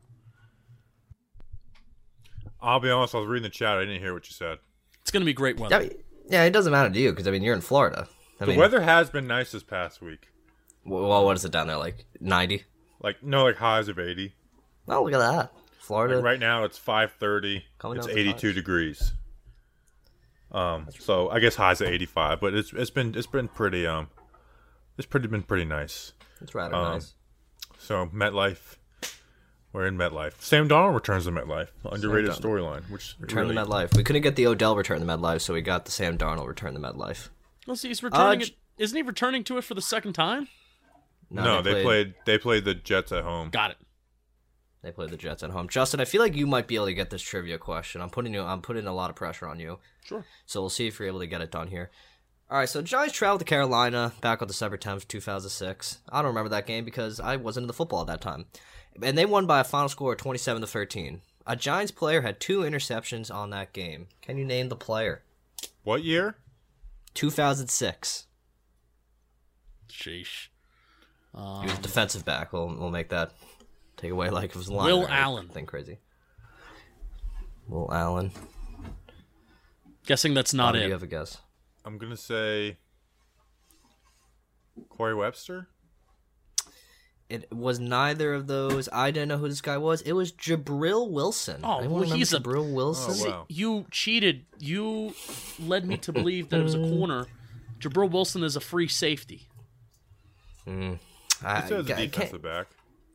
[2.62, 3.78] I'll be honest, I was reading the chat.
[3.78, 4.58] I didn't hear what you said.
[5.02, 5.76] It's gonna be great weather.
[5.76, 8.08] Yeah, I mean- yeah, it doesn't matter to you because I mean you're in Florida.
[8.40, 10.30] I The mean, weather has been nice this past week.
[10.86, 12.64] well, what is it down there like 90?
[13.02, 14.34] Like, no, like highs of 80.
[14.88, 16.16] Oh, look at that, Florida.
[16.16, 17.64] Like right now, it's 5.30.
[17.98, 18.56] It's 82 fives.
[18.56, 19.14] degrees.
[20.52, 24.08] Um, so I guess highs at 85, but it's it's been it's been pretty um,
[24.98, 26.14] it's pretty been pretty nice.
[26.42, 27.14] It's rather Um, nice.
[27.78, 28.78] So MetLife,
[29.74, 30.40] We're in MetLife.
[30.42, 31.68] Sam Darnold returns to MetLife.
[31.92, 33.96] Underrated storyline, which Return really, the MetLife.
[33.98, 36.74] We couldn't get the Odell return the MetLife, so we got the Sam Darnold return
[36.74, 37.30] the MetLife.
[37.68, 38.84] Well, see, he's returning j- it.
[38.84, 40.48] Isn't he returning to it for the second time?
[41.30, 42.14] No, they, played.
[42.26, 43.50] They played the Jets at home.
[43.50, 43.78] Got it.
[44.86, 45.68] They played the Jets at home.
[45.68, 48.02] Justin, I feel like you might be able to get this trivia question.
[48.02, 48.44] I'm putting you.
[48.44, 49.80] I'm putting a lot of pressure on you.
[50.04, 50.24] Sure.
[50.46, 51.90] So we'll see if you're able to get it done here.
[52.52, 55.98] All right, so Giants traveled to Carolina back on December 10th, 2006.
[56.08, 58.46] I don't remember that game because I wasn't in the football at that time.
[59.02, 61.22] And they won by a final score of 27 to 13.
[61.48, 64.10] A Giants player had two interceptions on that game.
[64.22, 65.24] Can you name the player?
[65.84, 66.36] What year?
[67.16, 68.28] 2006.
[69.90, 70.50] Sheesh.
[71.34, 72.54] He was defensive back.
[72.54, 73.32] We'll, we'll make that
[74.06, 74.86] take away like it was a line.
[74.88, 75.46] Will Allen.
[75.46, 75.98] Anything crazy.
[77.68, 78.32] Will Allen.
[80.06, 80.86] Guessing that's not Bobby, it.
[80.88, 81.38] You have a guess.
[81.84, 82.78] I'm gonna say
[84.90, 85.68] Corey Webster.
[87.28, 88.88] It was neither of those.
[88.94, 90.02] I didn't know who this guy was.
[90.02, 91.62] It was Gibril Wilson.
[91.64, 93.16] Oh, Anyone well, remember he's a- Gibril Wilson.
[93.28, 93.46] Oh, wow.
[93.50, 94.46] You cheated.
[94.60, 95.16] You
[95.60, 97.26] led me to believe that it was a corner.
[97.80, 99.48] Gibril Wilson is a free safety.
[100.66, 100.94] Hmm.
[101.44, 102.68] I, He says I a can't- defensive back.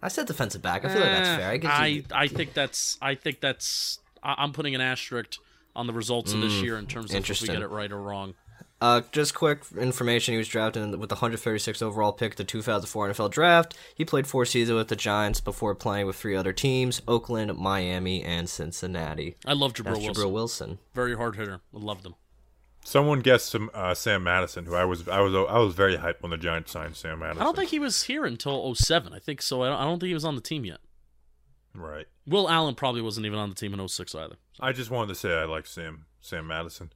[0.03, 0.85] I said defensive back.
[0.85, 1.51] I feel like that's fair.
[1.71, 2.23] I I.
[2.25, 5.37] I think that's I think that's I- I'm putting an asterisk
[5.77, 8.01] on the results of this year in terms of if we get it right or
[8.01, 8.35] wrong.
[8.83, 13.11] Uh, just quick information: He was drafted in- with the 136th overall pick, the 2004
[13.11, 13.77] NFL Draft.
[13.95, 18.23] He played four seasons with the Giants before playing with three other teams: Oakland, Miami,
[18.25, 19.37] and Cincinnati.
[19.45, 20.15] I love Gibril Wilson.
[20.15, 20.79] Gibril Wilson.
[20.95, 21.61] Very hard hitter.
[21.75, 22.15] I love them.
[22.91, 26.23] Someone guessed some uh, Sam Madison, who I was I was I was very hyped
[26.23, 27.41] when the Giants signed Sam Madison.
[27.41, 29.13] I don't think he was here until 07.
[29.13, 29.63] I think so.
[29.63, 30.79] I don't, I don't think he was on the team yet.
[31.73, 32.07] right.
[32.27, 34.35] Will Allen probably wasn't even on the team in 06 either.
[34.59, 36.93] I just wanted to say I like Sam Sam Madison.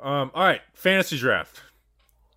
[0.00, 1.60] Um, all right, fantasy draft.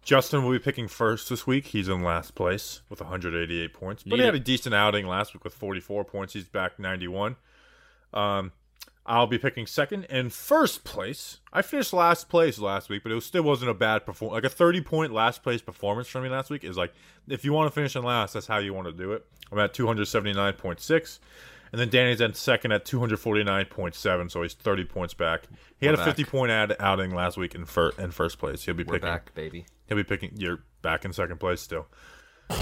[0.03, 1.65] Justin will be picking first this week.
[1.67, 4.41] He's in last place with 188 points, but Need he had it.
[4.41, 6.33] a decent outing last week with 44 points.
[6.33, 7.37] He's back 91.
[8.13, 8.51] Um,
[9.05, 11.39] I'll be picking second and first place.
[11.51, 14.35] I finished last place last week, but it was, still wasn't a bad performance.
[14.43, 16.93] Like a 30 point last place performance for me last week is like
[17.27, 19.25] if you want to finish in last, that's how you want to do it.
[19.51, 21.19] I'm at 279.6.
[21.71, 25.43] And then Danny's at second at 249.7, so he's 30 points back.
[25.79, 28.63] He had We're a 50 point ad outing last week in, fir- in first place.
[28.63, 29.09] He'll be We're picking.
[29.09, 29.65] back, baby.
[29.87, 30.33] He'll be picking.
[30.35, 31.87] You're back in second place still.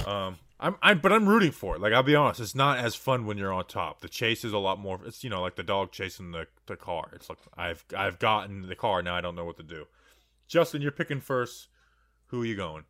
[0.07, 1.81] Um, I'm, I'm, but I'm rooting for it.
[1.81, 4.01] Like I'll be honest, it's not as fun when you're on top.
[4.01, 4.99] The chase is a lot more.
[5.05, 7.09] It's you know like the dog chasing the, the car.
[7.13, 9.15] It's like I've I've gotten the car now.
[9.15, 9.85] I don't know what to do.
[10.47, 11.67] Justin, you're picking first.
[12.27, 12.83] Who are you going?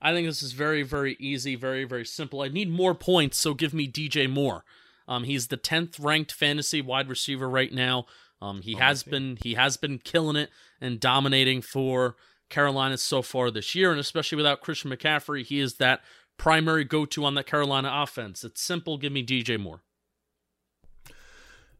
[0.00, 2.42] I think this is very, very easy, very, very simple.
[2.42, 4.64] I need more points, so give me DJ Moore.
[5.06, 8.06] Um, he's the tenth ranked fantasy wide receiver right now.
[8.40, 12.16] Um, he has been he has been killing it and dominating for
[12.48, 16.00] Carolina so far this year, and especially without Christian McCaffrey, he is that
[16.42, 18.42] primary go to on that Carolina offense.
[18.42, 18.98] It's simple.
[18.98, 19.84] Give me DJ Moore.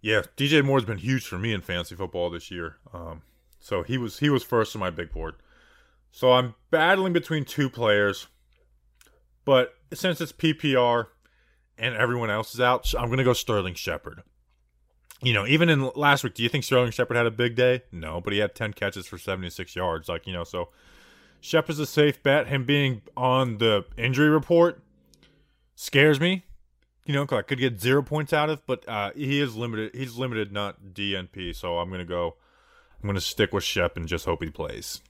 [0.00, 2.76] Yeah, DJ Moore's been huge for me in fantasy football this year.
[2.94, 3.22] Um,
[3.58, 5.34] so he was he was first on my big board.
[6.12, 8.28] So I'm battling between two players,
[9.44, 11.08] but since it's PPR
[11.76, 14.22] and everyone else is out, I'm gonna go Sterling Shepard.
[15.20, 17.82] You know, even in last week, do you think Sterling Shepard had a big day?
[17.90, 20.08] No, but he had 10 catches for 76 yards.
[20.08, 20.68] Like you know, so
[21.42, 22.46] Shepard's a safe bet.
[22.46, 24.82] Him being on the injury report
[25.74, 26.44] scares me
[27.04, 29.94] you know, I could get zero points out of, but uh, he is limited.
[29.94, 31.54] He's limited, not DNP.
[31.54, 32.36] So I'm gonna go.
[33.02, 35.00] I'm gonna stick with Shep and just hope he plays.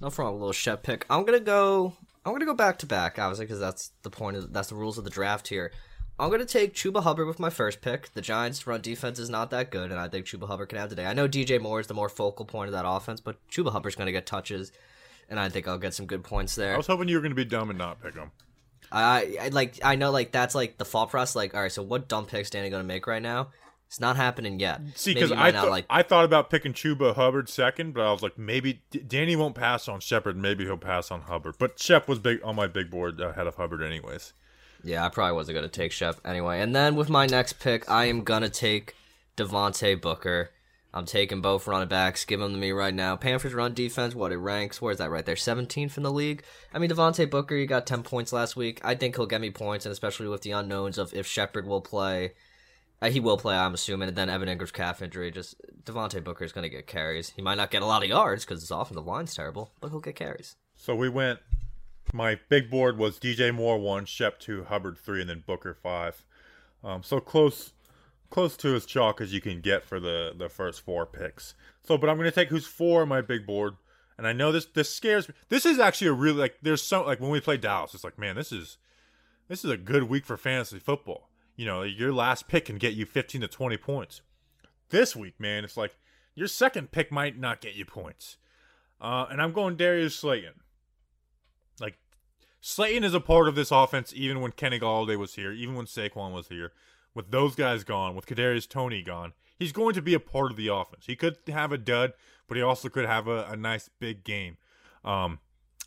[0.00, 1.06] No A little Shep pick.
[1.10, 1.96] I'm gonna go.
[2.24, 4.98] I'm gonna go back to back, obviously, because that's the point of that's the rules
[4.98, 5.72] of the draft here.
[6.20, 8.12] I'm gonna take Chuba Hubbard with my first pick.
[8.12, 10.90] The Giants' run defense is not that good, and I think Chuba Hubbard can have
[10.90, 11.06] today.
[11.06, 13.96] I know DJ Moore is the more focal point of that offense, but Chuba Hubbard's
[13.96, 14.70] gonna get touches,
[15.30, 16.74] and I think I'll get some good points there.
[16.74, 18.32] I was hoping you were gonna be dumb and not pick him.
[18.92, 21.36] I, I like I know like that's like the thought process.
[21.36, 23.48] Like, all right, so what dumb pick's Danny gonna make right now?
[23.86, 24.80] It's not happening yet.
[24.94, 28.36] See, because I like I thought about picking Chuba Hubbard second, but I was like,
[28.38, 30.36] maybe D- Danny won't pass on Shepard.
[30.36, 31.56] Maybe he'll pass on Hubbard.
[31.58, 34.32] But Shep was big on my big board ahead of Hubbard, anyways.
[34.82, 36.60] Yeah, I probably wasn't gonna take Shep anyway.
[36.60, 38.94] And then with my next pick, I am gonna take
[39.36, 40.50] Devontae Booker.
[40.92, 42.24] I'm taking both running backs.
[42.24, 43.14] Give them to me right now.
[43.14, 44.82] Panthers run defense, what it ranks.
[44.82, 45.36] Where's that right there?
[45.36, 46.42] 17th in the league.
[46.74, 48.80] I mean, Devontae Booker, he got 10 points last week.
[48.82, 51.80] I think he'll get me points, and especially with the unknowns of if Shepard will
[51.80, 52.32] play.
[53.00, 54.08] Uh, he will play, I'm assuming.
[54.08, 55.30] And then Evan Engram's calf injury.
[55.30, 55.54] Just
[55.84, 57.30] Devonte Booker is gonna get carries.
[57.30, 59.90] He might not get a lot of yards because it's his offensive line's terrible, but
[59.90, 60.56] he'll get carries.
[60.74, 61.38] So we went.
[62.12, 66.24] My big board was DJ Moore one, Shep two, Hubbard three, and then Booker five.
[66.82, 67.72] Um, so close,
[68.30, 71.54] close to as chalk as you can get for the the first four picks.
[71.84, 73.74] So, but I'm gonna take who's four on my big board,
[74.18, 75.34] and I know this this scares me.
[75.48, 78.18] This is actually a really like there's so like when we play Dallas, it's like
[78.18, 78.78] man, this is
[79.48, 81.28] this is a good week for fantasy football.
[81.56, 84.22] You know, your last pick can get you 15 to 20 points.
[84.88, 85.96] This week, man, it's like
[86.34, 88.36] your second pick might not get you points.
[89.00, 90.54] Uh, and I'm going Darius Slayton.
[91.80, 91.98] Like,
[92.60, 95.86] Slayton is a part of this offense even when Kenny Golladay was here, even when
[95.86, 96.72] Saquon was here.
[97.12, 100.56] With those guys gone, with Kadarius Toney gone, he's going to be a part of
[100.56, 101.06] the offense.
[101.06, 102.12] He could have a dud,
[102.46, 104.58] but he also could have a, a nice big game
[105.04, 105.40] um,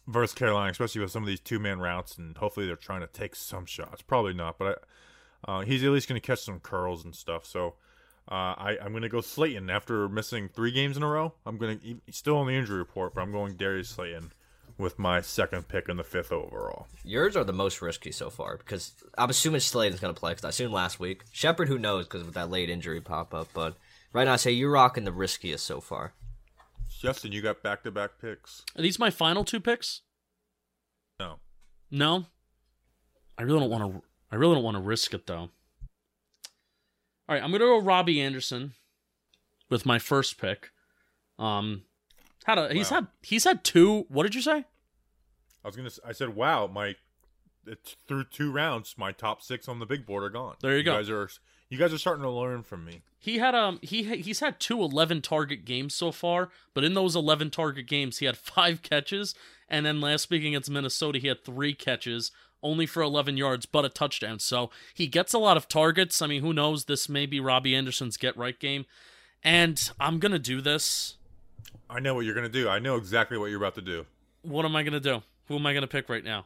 [0.05, 3.07] versus Carolina, especially with some of these two man routes, and hopefully they're trying to
[3.07, 4.01] take some shots.
[4.01, 4.83] Probably not, but
[5.45, 7.45] I, uh, he's at least going to catch some curls and stuff.
[7.45, 7.75] So
[8.29, 11.33] uh, I, I'm going to go Slayton after missing three games in a row.
[11.45, 14.31] I'm going to still on the injury report, but I'm going Darius Slayton
[14.77, 16.87] with my second pick in the fifth overall.
[17.03, 20.31] Yours are the most risky so far because I'm assuming Slade is going to play
[20.31, 21.23] because I assumed last week.
[21.31, 23.75] Shepard, who knows because with that late injury pop up, but
[24.13, 26.13] right now I say you're rocking the riskiest so far.
[26.99, 28.63] Justin, you got back to back picks.
[28.77, 30.01] Are these my final two picks?
[31.19, 31.39] No.
[31.91, 32.25] No.
[33.37, 34.01] I really don't want to.
[34.31, 35.49] I really don't want to risk it though.
[37.27, 38.73] All right, I'm gonna go Robbie Anderson
[39.69, 40.71] with my first pick.
[41.39, 41.83] Um,
[42.43, 42.97] had a he's Wow.
[42.97, 44.05] had he's had two.
[44.09, 44.65] What did you say?
[45.63, 45.89] I was gonna.
[46.05, 46.95] I said, "Wow, my
[47.65, 50.83] it's through two rounds, my top six on the big board are gone." There you
[50.83, 50.95] go.
[50.97, 51.29] Guys are
[51.69, 53.01] you guys are starting to learn from me.
[53.17, 57.15] He had um he he's had two 11 target games so far, but in those
[57.15, 59.33] 11 target games he had 5 catches
[59.69, 62.31] and then last week against Minnesota he had 3 catches
[62.61, 64.39] only for 11 yards but a touchdown.
[64.39, 66.21] So he gets a lot of targets.
[66.21, 68.85] I mean, who knows this may be Robbie Anderson's get right game.
[69.41, 71.17] And I'm going to do this.
[71.89, 72.67] I know what you're gonna do.
[72.69, 74.05] I know exactly what you're about to do.
[74.43, 75.23] What am I going to do?
[75.47, 76.45] Who am I going to pick right now?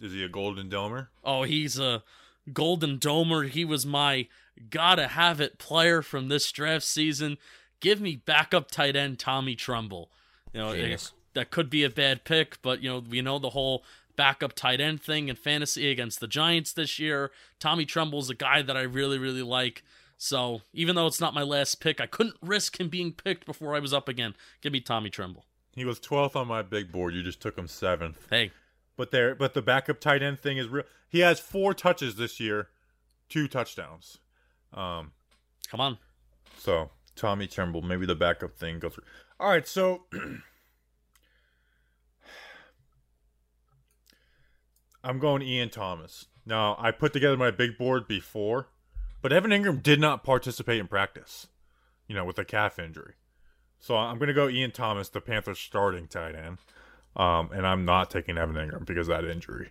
[0.00, 1.08] Is he a golden domer?
[1.24, 2.04] Oh, he's a
[2.52, 3.48] golden domer.
[3.48, 4.28] He was my
[4.70, 7.38] gotta have it player from this draft season.
[7.80, 10.10] Give me backup tight end Tommy Tremble.
[10.52, 13.50] You know, it- that could be a bad pick, but you know, we know the
[13.50, 13.84] whole
[14.14, 17.32] backup tight end thing in fantasy against the Giants this year.
[17.58, 19.82] Tommy Tremble's a guy that I really, really like.
[20.24, 23.76] So even though it's not my last pick, I couldn't risk him being picked before
[23.76, 24.34] I was up again.
[24.62, 25.44] Give me Tommy Tremble.
[25.76, 27.12] He was 12th on my big board.
[27.12, 28.26] You just took him seventh.
[28.30, 28.50] Hey,
[28.96, 30.84] But there, but the backup tight end thing is real.
[31.10, 32.68] He has four touches this year,
[33.28, 34.16] two touchdowns.
[34.72, 35.12] Um,
[35.68, 35.98] come on.
[36.56, 39.04] so Tommy Tremble, maybe the backup thing goes through.
[39.38, 40.04] All right, so
[45.04, 46.28] I'm going Ian Thomas.
[46.46, 48.68] Now I put together my big board before,
[49.24, 51.46] but Evan Engram did not participate in practice.
[52.06, 53.14] You know, with a calf injury.
[53.78, 56.58] So I'm going to go Ian Thomas, the Panthers starting tight end.
[57.16, 59.70] Um, and I'm not taking Evan Engram because of that injury.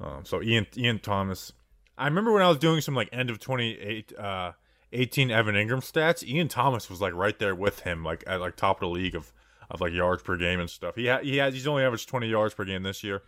[0.00, 1.52] Um, so Ian Ian Thomas.
[1.98, 4.52] I remember when I was doing some like end of 28 uh
[4.92, 8.54] 18 Evan Engram stats, Ian Thomas was like right there with him, like at like
[8.54, 9.32] top of the league of
[9.68, 10.94] of like yards per game and stuff.
[10.94, 13.22] He ha- he has he's only averaged 20 yards per game this year,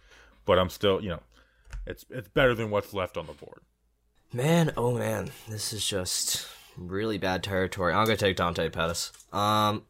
[0.44, 1.22] but I'm still you know,
[1.84, 3.62] it's it's better than what's left on the board.
[4.34, 7.92] Man, oh man, this is just really bad territory.
[7.94, 9.12] I'm gonna take Dante Pettis.
[9.32, 9.84] Um,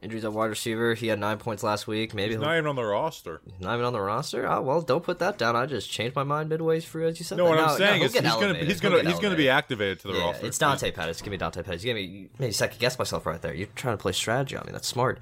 [0.00, 0.94] injuries at wide receiver.
[0.94, 2.14] He had nine points last week.
[2.14, 3.42] Maybe He's not even on the roster.
[3.60, 4.48] not even on the roster.
[4.50, 5.56] Oh well, don't put that down.
[5.56, 7.36] I just changed my mind midway through as you said.
[7.36, 7.50] No, that.
[7.50, 10.14] what I'm saying he'll is he's gonna he's gonna he's gonna be activated to the
[10.14, 10.46] Yeah, roster.
[10.46, 11.20] it's Dante Pettis.
[11.20, 11.82] Give me Dante Pettis.
[11.84, 13.52] Give me maybe second guess myself right there.
[13.52, 14.72] You're trying to play strategy on me.
[14.72, 15.20] That's smart.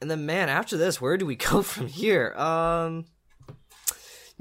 [0.00, 2.34] and then man, after this, where do we go from here?
[2.36, 3.06] Um,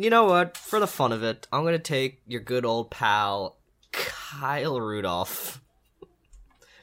[0.03, 0.57] you know what?
[0.57, 3.57] For the fun of it, I'm gonna take your good old pal
[3.91, 5.61] Kyle Rudolph.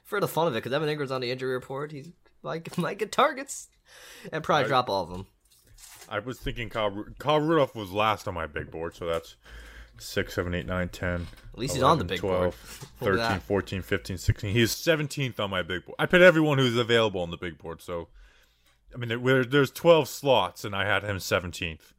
[0.05, 1.93] For the fun of it, because Evan Engram's on the injury report.
[1.93, 2.11] He's
[2.43, 3.69] like might get targets
[4.33, 4.69] and probably Right.
[4.69, 5.27] drop all of them.
[6.09, 9.37] I was thinking Kyle, Ru- Kyle Rudolph was last on my big board, so that's
[9.99, 11.27] 6, 7, 8, 9, 10.
[11.53, 12.55] At least he's on the big board.
[12.55, 14.53] 12, Look at 13, 14, 15, 16.
[14.55, 15.97] He's 17th on my big board.
[15.99, 18.09] I put everyone who's available on the big board, so
[18.95, 21.93] I mean, there, there's 12 slots, and I had him 17th.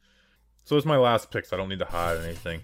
[0.70, 2.62] So it's my last pick, so I don't need to hide anything.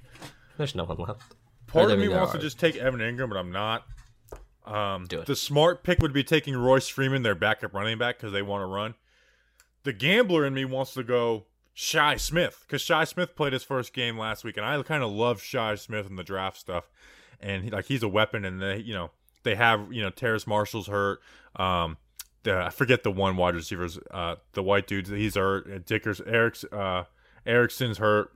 [0.59, 1.23] There's no one left.
[1.65, 3.83] Part of me wants to just take Evan Engram, but I'm not.
[4.63, 5.25] Um, Do it.
[5.25, 8.61] The smart pick would be taking Royce Freeman, their backup running back, because they want
[8.61, 8.93] to run.
[9.85, 13.91] The gambler in me wants to go Shi Smith, because Shi Smith played his first
[13.91, 16.91] game last week, and I kind of love Shi Smith and the draft stuff,
[17.39, 19.09] and he, like he's a weapon, and they, you know,
[19.41, 21.21] they have you know Terrace Marshall's hurt.
[21.55, 21.97] Um,
[22.43, 25.87] the, I forget the one wide receivers, uh, the white dudes, he's hurt.
[25.87, 27.05] Dickers, Eric's, uh,
[27.45, 28.31] Erickson's hurt.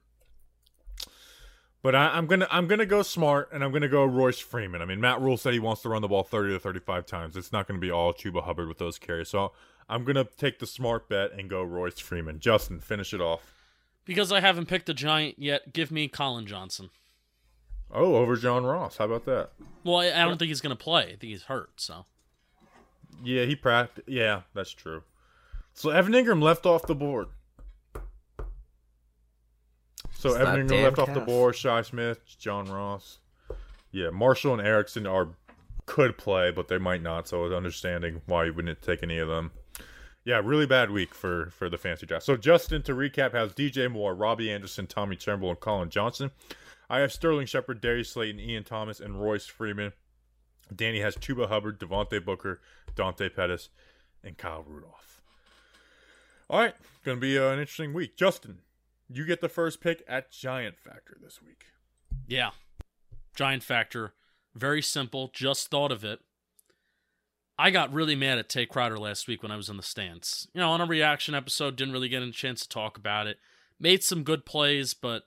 [1.82, 4.82] But I, I'm gonna I'm gonna go smart and I'm gonna go Royce Freeman.
[4.82, 7.38] I mean, Matt Rhule said he wants to run the ball 30 to 35 times.
[7.38, 9.30] It's not gonna be all Chuba Hubbard with those carries.
[9.30, 9.54] So
[9.88, 12.40] I'm gonna take the smart bet and go Royce Freeman.
[12.40, 13.54] Justin, finish it off.
[14.04, 16.90] Because I haven't picked a giant yet, give me Colin Johnson.
[17.92, 18.98] Oh, over John Ross.
[18.98, 19.52] How about that?
[19.84, 21.04] Well, I, I don't think he's going to play.
[21.04, 22.06] I think he's hurt, so.
[23.24, 24.08] Yeah, he practiced.
[24.08, 25.04] Yeah, that's true.
[25.74, 27.28] So Evan Engram left off the board.
[30.20, 31.56] So that Evan Engram left off the board.
[31.56, 33.20] Shi Smith, John Ross.
[33.92, 35.30] Yeah, Marshall and Erickson are
[35.86, 37.30] could play, but they might not.
[37.30, 39.52] So it's understanding why you wouldn't take any of them.
[40.26, 42.26] Yeah, really bad week for for the fancy draft.
[42.26, 46.32] So Justin, to recap, has DJ Moore, Robbie Anderson, Tommy Tremble, and Colin Johnson.
[46.90, 49.94] I have Sterling Shepard, Darius Slayton, Ian Thomas, and Royce Freeman.
[50.76, 52.60] Danny has Chuba Hubbard, Devontae Booker,
[52.94, 53.70] Dante Pettis,
[54.22, 55.22] and Kyle Rudolph.
[56.50, 58.18] All right, going to be uh, an interesting week.
[58.18, 58.58] Justin,
[59.12, 61.66] you get the first pick at Giant Factor this week.
[62.28, 62.52] Yeah.
[63.36, 64.14] Giant factor.
[64.54, 65.32] Very simple.
[65.34, 66.20] Just thought of it.
[67.58, 70.48] I got really mad at Tae Crowder last week when I was in the stands.
[70.54, 73.38] You know, on a reaction episode, didn't really get a chance to talk about it.
[73.80, 75.24] Made some good plays, but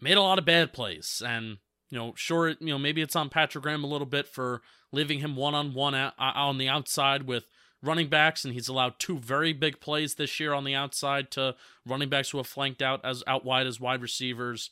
[0.00, 1.22] made a lot of bad plays.
[1.24, 1.58] And,
[1.90, 5.18] you know, sure, you know, maybe it's on Patrick Graham a little bit for leaving
[5.18, 7.44] him one on one on the outside with
[7.82, 11.56] running backs, and he's allowed two very big plays this year on the outside to
[11.86, 14.70] running backs who have flanked out as out wide as wide receivers.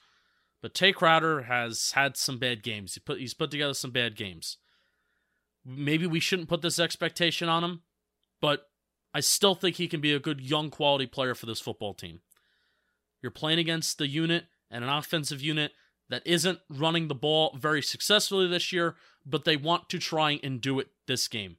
[0.62, 2.94] But Tae Crowder has had some bad games.
[2.94, 4.58] He put he's put together some bad games.
[5.64, 7.82] Maybe we shouldn't put this expectation on him,
[8.40, 8.68] but
[9.12, 12.20] I still think he can be a good young quality player for this football team.
[13.22, 15.72] You're playing against the unit and an offensive unit
[16.08, 18.96] that isn't running the ball very successfully this year,
[19.26, 21.56] but they want to try and do it this game.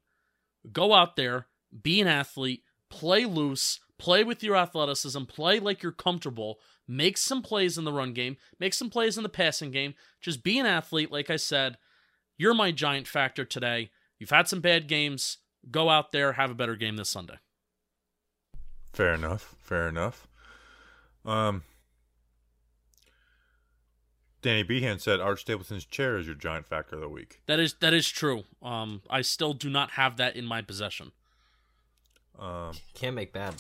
[0.72, 1.48] Go out there,
[1.82, 7.42] be an athlete, play loose, play with your athleticism, play like you're comfortable, make some
[7.42, 9.94] plays in the run game, make some plays in the passing game.
[10.20, 11.78] Just be an athlete, like I said.
[12.38, 13.92] You're my giant factor today.
[14.20, 15.38] You've had some bad games.
[15.70, 17.40] Go out there, have a better game this Sunday.
[18.94, 19.56] Fair enough.
[19.62, 20.28] Fair enough.
[21.24, 21.64] Um,
[24.42, 27.42] Danny Behan said Art Stapleton's chair is your giant factor of the week.
[27.46, 28.44] That is that is true.
[28.62, 31.12] Um, I still do not have that in my possession.
[32.40, 33.56] Um, Can't make bad.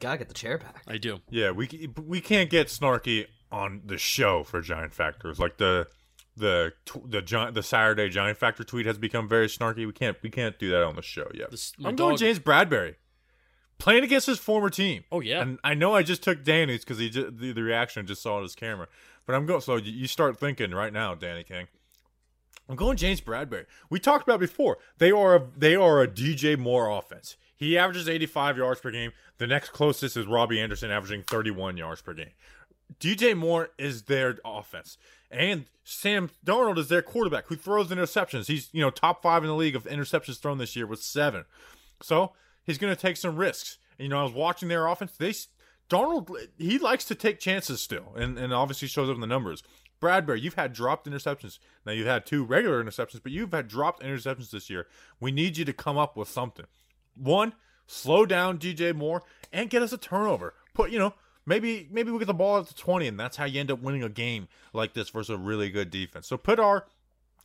[0.00, 0.82] Gotta get the chair back.
[0.86, 1.20] I do.
[1.30, 5.38] yeah, we we can't get snarky on the show for giant factors.
[5.40, 5.88] Like the
[6.36, 6.72] the
[7.04, 9.86] the giant the Saturday giant factor tweet has become very snarky.
[9.86, 11.50] We can't we can't do that on the show yet.
[11.50, 12.96] This- I'm going James Bradberry.
[13.78, 15.04] Playing against his former team.
[15.12, 15.40] Oh, yeah.
[15.40, 18.34] and I know I just took Danny's because he just, the, the reaction just saw
[18.34, 18.88] it on his camera.
[19.28, 19.60] But I'm going.
[19.60, 21.66] So you start thinking right now, Danny King.
[22.66, 23.66] I'm going James Bradberry.
[23.90, 24.78] We talked about before.
[24.96, 27.36] They are a, they are a DJ Moore offense.
[27.54, 29.12] He averages 85 yards per game.
[29.36, 32.30] The next closest is Robbie Anderson, averaging 31 yards per game.
[32.98, 34.96] DJ Moore is their offense,
[35.30, 38.46] and Sam Darnold is their quarterback who throws interceptions.
[38.46, 41.44] He's you know top five in the league of interceptions thrown this year with seven.
[42.02, 42.32] So
[42.64, 43.76] he's going to take some risks.
[43.98, 45.12] And, you know, I was watching their offense.
[45.18, 45.34] They
[45.88, 49.62] Darnold he likes to take chances still, and and obviously shows up in the numbers.
[50.00, 51.58] Bradberry, you've had dropped interceptions.
[51.84, 54.86] Now you've had two regular interceptions, but you've had dropped interceptions this year.
[55.18, 56.66] We need you to come up with something.
[57.16, 57.54] One,
[57.86, 60.54] slow down DJ Moore and get us a turnover.
[60.74, 61.14] Put you know
[61.46, 63.82] maybe maybe we get the ball at the twenty, and that's how you end up
[63.82, 66.26] winning a game like this versus a really good defense.
[66.28, 66.86] So put our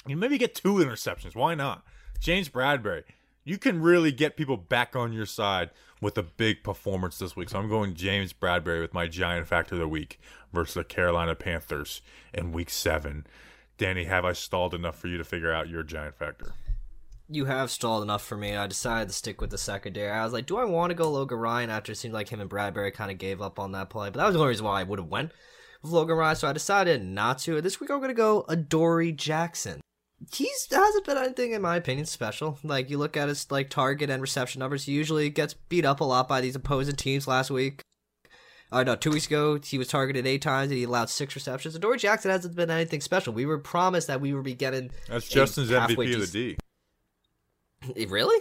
[0.05, 1.35] you know, maybe get two interceptions.
[1.35, 1.83] Why not?
[2.19, 3.03] James Bradberry,
[3.43, 5.71] you can really get people back on your side
[6.03, 7.49] with a big performance this week.
[7.49, 10.19] So I'm going James Bradberry with my giant factor of the week
[10.51, 12.01] versus the Carolina Panthers
[12.33, 13.25] in week seven.
[13.77, 16.53] Danny, have I stalled enough for you to figure out your giant factor?
[17.29, 18.55] You have stalled enough for me.
[18.55, 20.11] I decided to stick with the secondary.
[20.11, 22.41] I was like, do I want to go Logan Ryan after it seemed like him
[22.41, 24.09] and Bradberry kind of gave up on that play?
[24.09, 25.31] But that was the only reason why I would have went
[25.81, 27.61] with Logan Ryan, so I decided not to.
[27.61, 29.81] This week I'm going to go Adoree Jackson.
[30.31, 32.59] He's hasn't been anything in my opinion special.
[32.63, 35.99] Like you look at his like target and reception numbers, he usually gets beat up
[35.99, 37.27] a lot by these opposing teams.
[37.27, 37.81] Last week,
[38.71, 41.75] uh, no, two weeks ago he was targeted eight times and he allowed six receptions.
[41.75, 43.33] Adoree Jackson hasn't been anything special.
[43.33, 46.55] We were promised that we would be getting That's Justin's MVP of the
[47.87, 48.05] D.
[48.07, 48.39] Really?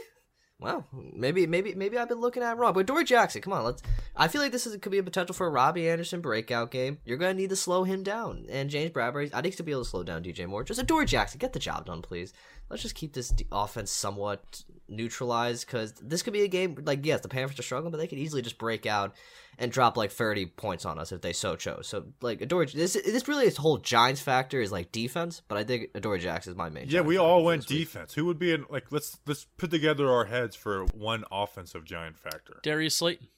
[0.62, 0.84] Wow.
[0.92, 2.72] Maybe maybe maybe I've been looking at wrong.
[2.72, 3.82] But Dory Jackson, come on, let's
[4.16, 6.98] I feel like this is could be a potential for a Robbie Anderson breakout game.
[7.04, 8.46] You're gonna need to slow him down.
[8.48, 10.64] And James Bradberry, I think to be able to slow down DJ Moore.
[10.64, 12.32] Just a Dory Jackson, get the job done, please.
[12.72, 17.20] Let's just keep this offense somewhat neutralized because this could be a game like yes,
[17.20, 19.14] the Panthers are struggling, but they could easily just break out
[19.58, 21.86] and drop like 30 points on us if they so chose.
[21.86, 25.64] So like Adore this this really this whole Giants factor is like defense, but I
[25.64, 26.84] think Adoree Jackson is my main.
[26.84, 27.78] Yeah, Giants we all went this week.
[27.80, 28.14] defense.
[28.14, 32.18] Who would be in like let's let's put together our heads for one offensive giant
[32.18, 32.58] factor.
[32.62, 33.28] Darius Slayton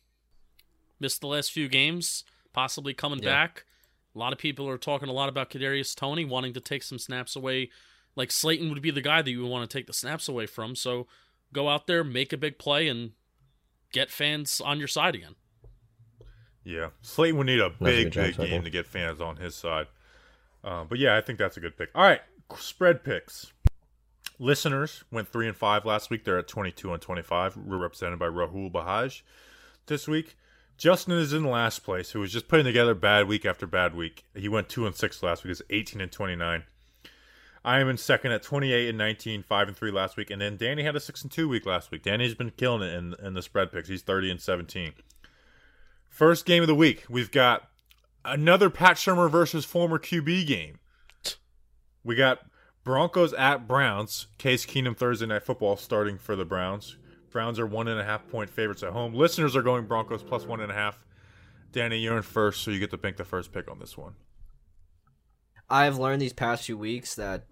[1.00, 3.30] missed the last few games, possibly coming Yeah.
[3.30, 3.64] back.
[4.14, 7.00] A lot of people are talking a lot about Kadarius Toney wanting to take some
[7.00, 7.70] snaps away.
[8.16, 10.46] Like Slayton would be the guy that you would want to take the snaps away
[10.46, 10.76] from.
[10.76, 11.06] So
[11.52, 13.12] go out there, make a big play, and
[13.92, 15.34] get fans on your side again.
[16.64, 18.54] Yeah, Slayton would need a a big, good job, big Slayton.
[18.54, 19.86] game to get fans on his side.
[20.62, 21.90] Uh, but yeah, I think that's a good pick.
[21.94, 22.22] All right,
[22.56, 23.52] spread picks.
[24.38, 26.24] Listeners went three and five last week.
[26.24, 27.56] They're at twenty-two and twenty-five.
[27.56, 29.22] We're represented by Rahul Bahaj
[29.86, 30.36] this week.
[30.76, 34.24] Justin is in last place, who was just putting together bad week after bad week.
[34.34, 35.50] He went two and six last week.
[35.50, 36.64] He's eighteen and twenty nine.
[37.64, 40.40] I am in second at twenty eight and 19, 5 and three last week, and
[40.40, 42.02] then Danny had a six and two week last week.
[42.02, 43.88] Danny's been killing it in in the spread picks.
[43.88, 44.92] He's thirty and seventeen.
[46.08, 47.68] First game of the week, we've got
[48.24, 50.78] another Pat Shurmur versus former QB game.
[52.04, 52.40] We got
[52.84, 54.26] Broncos at Browns.
[54.36, 56.96] Case Keenum Thursday night football starting for the Browns.
[57.30, 59.14] Browns are one and a half point favorites at home.
[59.14, 61.02] Listeners are going Broncos plus one and a half.
[61.72, 64.14] Danny, you're in first, so you get to pick the first pick on this one.
[65.68, 67.46] I've learned these past few weeks that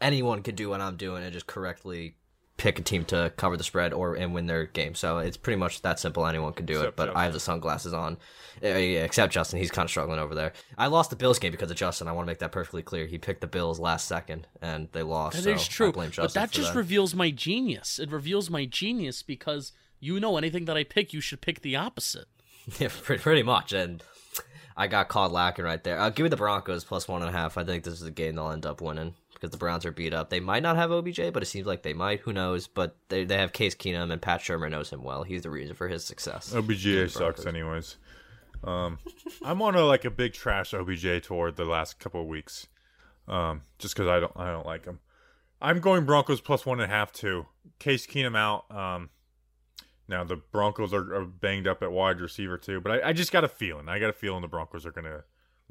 [0.00, 2.16] anyone could do what I'm doing and just correctly
[2.56, 4.94] pick a team to cover the spread or and win their game.
[4.94, 6.24] So it's pretty much that simple.
[6.24, 6.96] Anyone can do Except it.
[6.96, 7.20] But Justin.
[7.20, 8.16] I have the sunglasses on,
[8.62, 9.58] Uh, except Justin.
[9.58, 10.52] He's kind of struggling over there.
[10.78, 12.06] I lost the Bills game because of Justin.
[12.06, 13.06] I want to make that perfectly clear.
[13.06, 15.42] He picked the Bills last second and they lost.
[15.42, 15.92] That is so I true.
[16.16, 16.78] But that just that.
[16.78, 17.98] reveals my genius.
[17.98, 21.76] It reveals my genius because you know anything that I pick, you should pick the
[21.76, 22.26] opposite.
[22.78, 23.72] Yeah, pretty, pretty much.
[23.74, 24.02] And
[24.76, 25.98] I got caught lacking right there.
[26.00, 27.58] Uh, give me the Broncos plus one and a half.
[27.58, 29.14] I think this is a game they'll end up winning
[29.44, 30.30] because the Browns are beat up.
[30.30, 32.20] They might not have OBJ, but it seems like they might.
[32.20, 32.66] Who knows?
[32.66, 35.22] But they, they have Case Keenum, and Pat Shurmur knows him well.
[35.22, 36.54] He's the reason for his success.
[36.54, 37.98] OBJ sucks, anyways.
[38.64, 38.98] Um,
[39.44, 42.68] I'm on a like a big trash OBJ tour the last couple of weeks,
[43.28, 45.00] um, just because I don't I don't like him.
[45.60, 47.46] I'm going Broncos plus one and a half too.
[47.78, 48.74] Case Keenum out.
[48.74, 49.10] Um,
[50.08, 53.30] now the Broncos are, are banged up at wide receiver too, but I, I just
[53.30, 53.90] got a feeling.
[53.90, 55.24] I got a feeling the Broncos are gonna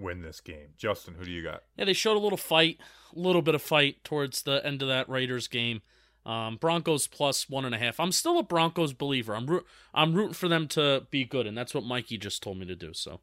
[0.04, 0.70] win this game.
[0.78, 1.64] Justin, who do you got?
[1.76, 2.78] Yeah, they showed a little fight,
[3.16, 5.82] a little bit of fight towards the end of that Raiders game.
[6.26, 8.00] Um, Broncos plus one and a half.
[8.00, 9.36] I'm still a Broncos believer.
[9.36, 12.58] I'm root, I'm rooting for them to be good, and that's what Mikey just told
[12.58, 12.94] me to do.
[12.94, 13.20] So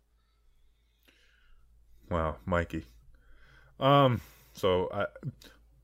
[2.10, 2.86] Wow, Mikey.
[3.78, 4.20] Um,
[4.52, 5.06] so I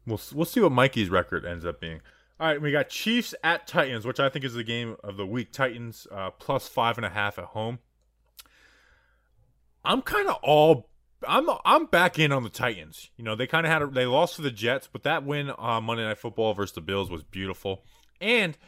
[0.06, 2.00] we'll we'll see what Mikey's record ends up being.
[2.38, 5.24] All right, we got Chiefs at Titans, which I think is the game of the
[5.24, 5.52] week.
[5.52, 7.78] Titans uh, plus five and a half at home.
[9.86, 10.90] I'm kind of all
[11.26, 13.10] I'm I'm back in on the Titans.
[13.16, 15.50] You know, they kind of had a, they lost to the Jets, but that win
[15.50, 17.84] on Monday Night Football versus the Bills was beautiful.
[18.20, 18.58] And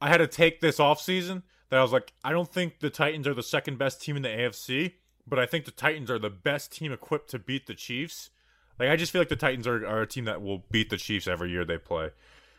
[0.00, 2.90] I had to take this off season that I was like, I don't think the
[2.90, 4.94] Titans are the second best team in the AFC,
[5.26, 8.30] but I think the Titans are the best team equipped to beat the Chiefs.
[8.78, 10.96] Like I just feel like the Titans are, are a team that will beat the
[10.96, 12.10] Chiefs every year they play.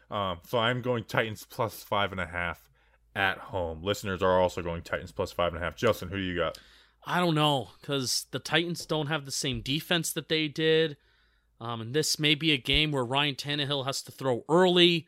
[0.09, 2.69] Um, so I'm going Titans plus five and a half
[3.15, 3.83] at home.
[3.83, 5.75] Listeners are also going Titans plus five and a half.
[5.75, 6.57] Justin, who do you got?
[7.05, 10.97] I don't know because the Titans don't have the same defense that they did.
[11.59, 15.07] Um, and this may be a game where Ryan Tannehill has to throw early.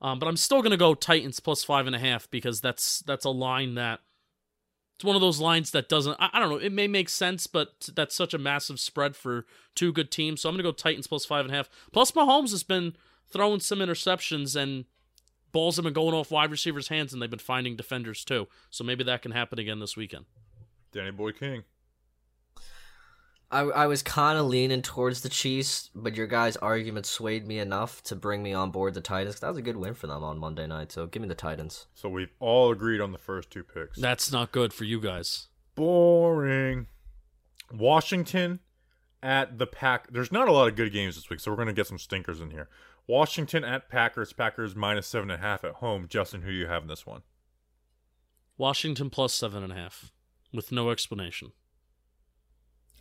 [0.00, 3.24] Um, but I'm still gonna go Titans plus five and a half because that's that's
[3.24, 4.00] a line that
[4.96, 6.16] it's one of those lines that doesn't.
[6.20, 6.56] I, I don't know.
[6.56, 10.40] It may make sense, but that's such a massive spread for two good teams.
[10.40, 11.70] So I'm gonna go Titans plus five and a half.
[11.92, 12.96] Plus Mahomes has been
[13.32, 14.84] throwing some interceptions and
[15.52, 18.48] balls have been going off wide receivers' hands, and they've been finding defenders too.
[18.70, 20.24] So maybe that can happen again this weekend.
[20.92, 21.64] Danny Boy King.
[23.50, 27.58] I, I was kind of leaning towards the Chiefs, but your guys' argument swayed me
[27.58, 29.40] enough to bring me on board the Titans.
[29.40, 31.86] That was a good win for them on Monday night, so give me the Titans.
[31.92, 33.98] So we've all agreed on the first two picks.
[34.00, 35.48] That's not good for you guys.
[35.74, 36.86] boring.
[37.70, 38.60] Washington
[39.22, 40.10] at the Pack.
[40.10, 42.40] There's not a lot of good games this week, so we're gonna get some stinkers
[42.40, 42.68] in here.
[43.06, 44.32] Washington at Packers.
[44.32, 46.06] Packers minus seven and a half at home.
[46.08, 47.22] Justin, who do you have in this one?
[48.56, 50.10] Washington plus seven and a half,
[50.52, 51.52] with no explanation.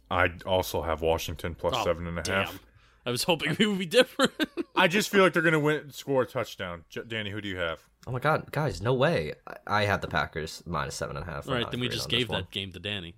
[0.10, 2.52] I also have Washington plus Oh, seven and a half.
[2.52, 2.60] damn.
[3.06, 4.32] I was hoping we would be different.
[4.76, 6.84] I just feel like they're gonna win, score a touchdown.
[6.90, 7.80] J- Danny, who do you have?
[8.06, 9.34] Oh my god, guys, no way.
[9.48, 11.48] I, I have the Packers minus seven and a half.
[11.48, 12.42] All I'm right, then we just on this gave one.
[12.42, 13.16] that game to Danny.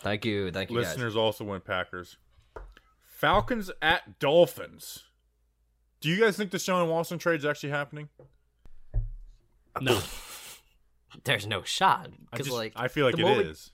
[0.00, 0.86] Thank you, thank you, guys.
[0.88, 2.16] Listeners also went Packers.
[3.06, 5.04] Falcons at Dolphins.
[6.00, 8.08] Do you guys think the Sean Watson trade is actually happening?
[9.80, 9.98] No,
[11.24, 13.70] There's no shot because like I feel like it moment, is.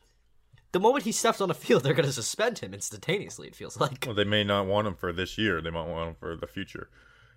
[0.72, 3.48] The moment he steps on the field, they're gonna suspend him instantaneously.
[3.48, 4.04] It feels like.
[4.06, 5.60] Well, they may not want him for this year.
[5.60, 6.88] They might want him for the future.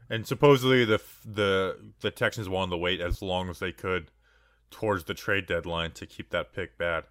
[0.09, 4.11] And supposedly the the the Texans wanted to wait as long as they could
[4.71, 7.05] towards the trade deadline to keep that pick bad.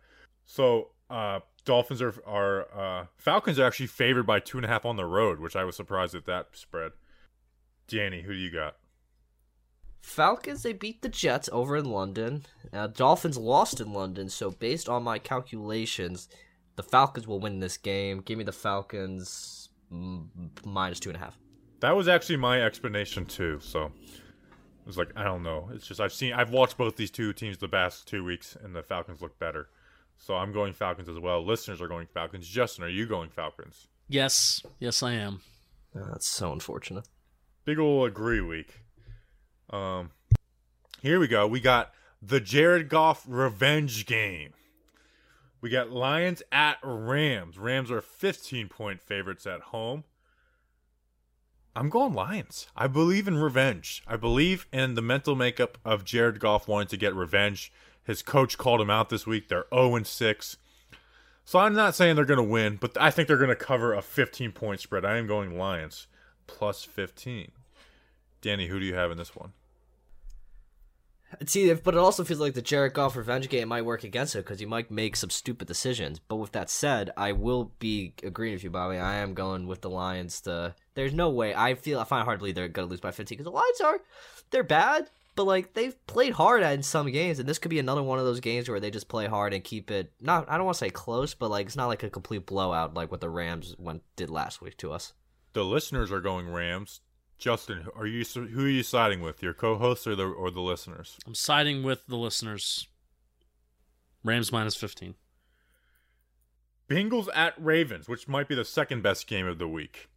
[0.44, 4.84] So uh, Dolphins are are uh, Falcons are actually favored by two and a half
[4.84, 6.92] on the road, which I was surprised at that spread.
[7.88, 8.76] Danny, who do you got?
[10.04, 12.44] Falcons they beat the Jets over in London.
[12.74, 16.28] Uh, Dolphins lost in London, so based on my calculations,
[16.76, 18.20] the Falcons will win this game.
[18.20, 20.26] Give me the Falcons mm,
[20.64, 21.38] minus two and a half.
[21.80, 23.58] That was actually my explanation too.
[23.62, 25.70] So it was like I don't know.
[25.72, 28.76] It's just I've seen I've watched both these two teams the past two weeks, and
[28.76, 29.68] the Falcons look better.
[30.18, 31.44] So I'm going Falcons as well.
[31.44, 32.46] Listeners are going Falcons.
[32.46, 33.88] Justin, are you going Falcons?
[34.08, 35.40] yes, yes, I am.
[35.96, 37.08] Oh, that's so unfortunate.
[37.64, 38.83] Big ol' agree week.
[39.74, 40.10] Um,
[41.02, 41.48] here we go.
[41.48, 44.52] We got the Jared Goff revenge game.
[45.60, 47.58] We got Lions at Rams.
[47.58, 50.04] Rams are 15 point favorites at home.
[51.74, 52.68] I'm going Lions.
[52.76, 54.04] I believe in revenge.
[54.06, 57.72] I believe in the mental makeup of Jared Goff wanting to get revenge.
[58.04, 59.48] His coach called him out this week.
[59.48, 60.56] They're 0 6.
[61.44, 63.92] So I'm not saying they're going to win, but I think they're going to cover
[63.92, 65.04] a 15 point spread.
[65.04, 66.06] I am going Lions
[66.46, 67.50] plus 15.
[68.40, 69.52] Danny, who do you have in this one?
[71.46, 74.34] See, if- but it also feels like the Jared Goff revenge game might work against
[74.34, 76.18] it because he might make some stupid decisions.
[76.18, 78.96] But with that said, I will be agreeing with you, Bobby.
[78.98, 80.40] I am going with the Lions.
[80.42, 83.00] To there's no way I feel I find it hard to believe they're gonna lose
[83.00, 84.00] by 15 because the Lions are
[84.50, 88.02] they're bad, but like they've played hard in some games, and this could be another
[88.02, 90.66] one of those games where they just play hard and keep it not I don't
[90.66, 93.30] want to say close, but like it's not like a complete blowout like what the
[93.30, 95.12] Rams went did last week to us.
[95.52, 97.00] The listeners are going Rams.
[97.44, 99.42] Justin, are you who are you siding with?
[99.42, 101.18] Your co-hosts or the or the listeners?
[101.26, 102.88] I'm siding with the listeners.
[104.24, 105.14] Rams minus 15.
[106.88, 110.08] Bengals at Ravens, which might be the second best game of the week.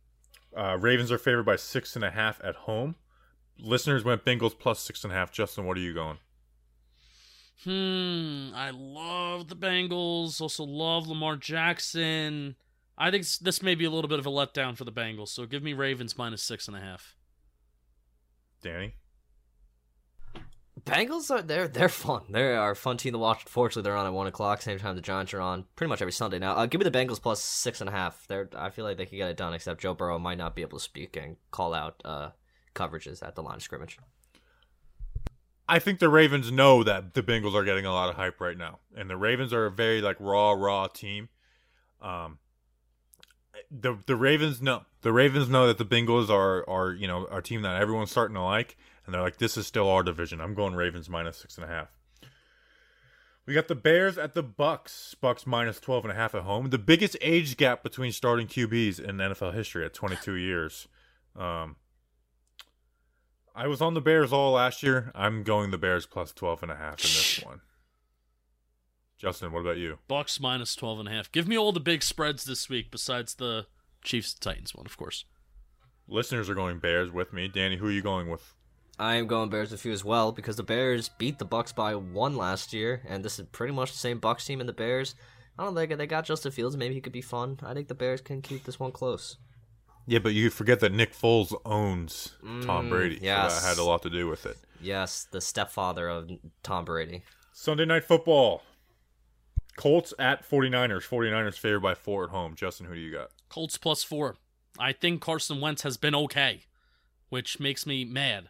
[0.55, 2.95] Uh, Ravens are favored by six and a half at home.
[3.59, 5.29] Listeners went Bengals plus six and a half.
[5.29, 6.19] Justin, what are you going?
[7.65, 8.55] Hmm.
[8.55, 10.39] I love the Bengals.
[10.39, 12.55] Also love Lamar Jackson.
[12.97, 15.27] I think this may be a little bit of a letdown for the Bengals.
[15.27, 17.16] So give me Ravens minus six and a half.
[18.61, 18.95] Danny?
[20.85, 22.23] Bengals are they're they're fun.
[22.29, 23.43] They are a fun team to watch.
[23.45, 26.11] Unfortunately, they're on at one o'clock, same time the Giants are on pretty much every
[26.13, 26.53] Sunday now.
[26.53, 28.25] Uh, give me the Bengals plus six and a half.
[28.27, 30.61] They're I feel like they could get it done, except Joe Burrow might not be
[30.61, 32.29] able to speak and call out uh,
[32.73, 33.97] coverages at the line of scrimmage.
[35.67, 38.57] I think the Ravens know that the Bengals are getting a lot of hype right
[38.57, 41.27] now, and the Ravens are a very like raw, raw team.
[42.01, 42.37] Um,
[43.69, 47.41] the the Ravens know the Ravens know that the Bengals are are you know our
[47.41, 50.41] team that everyone's starting to like, and they're like, this is still our division.
[50.41, 51.89] I'm going Ravens minus six and a half.
[53.45, 55.15] We got the Bears at the Bucs.
[55.23, 56.69] Bucs minus 12 and a half at home.
[56.69, 60.89] The biggest age gap between starting QBs in NFL history at 22 years.
[61.33, 61.77] Um,
[63.55, 65.13] I was on the Bears all last year.
[65.15, 67.61] I'm going the Bears plus 12 and a half in this one.
[69.17, 69.97] Justin, what about you?
[70.09, 71.31] Bucs minus 12 and a half.
[71.31, 73.65] Give me all the big spreads this week besides the
[74.03, 75.25] Chiefs Titans one, of course.
[76.07, 77.47] Listeners are going Bears with me.
[77.47, 78.53] Danny, who are you going with?
[78.99, 81.95] I am going Bears with you as well because the Bears beat the Bucs by
[81.95, 85.15] one last year, and this is pretty much the same Bucs team and the Bears.
[85.59, 86.77] I don't think they got Justin Fields.
[86.77, 87.59] Maybe he could be fun.
[87.63, 89.37] I think the Bears can keep this one close.
[90.05, 93.15] Yeah, but you forget that Nick Foles owns Tom Mm, Brady.
[93.19, 94.57] So that had a lot to do with it.
[94.79, 96.29] Yes, the stepfather of
[96.63, 97.23] Tom Brady.
[97.51, 98.61] Sunday night football.
[99.77, 101.07] Colts at 49ers.
[101.07, 102.55] 49ers favored by four at home.
[102.55, 103.29] Justin, who do you got?
[103.47, 104.35] Colts plus four.
[104.77, 106.63] I think Carson Wentz has been okay,
[107.29, 108.49] which makes me mad.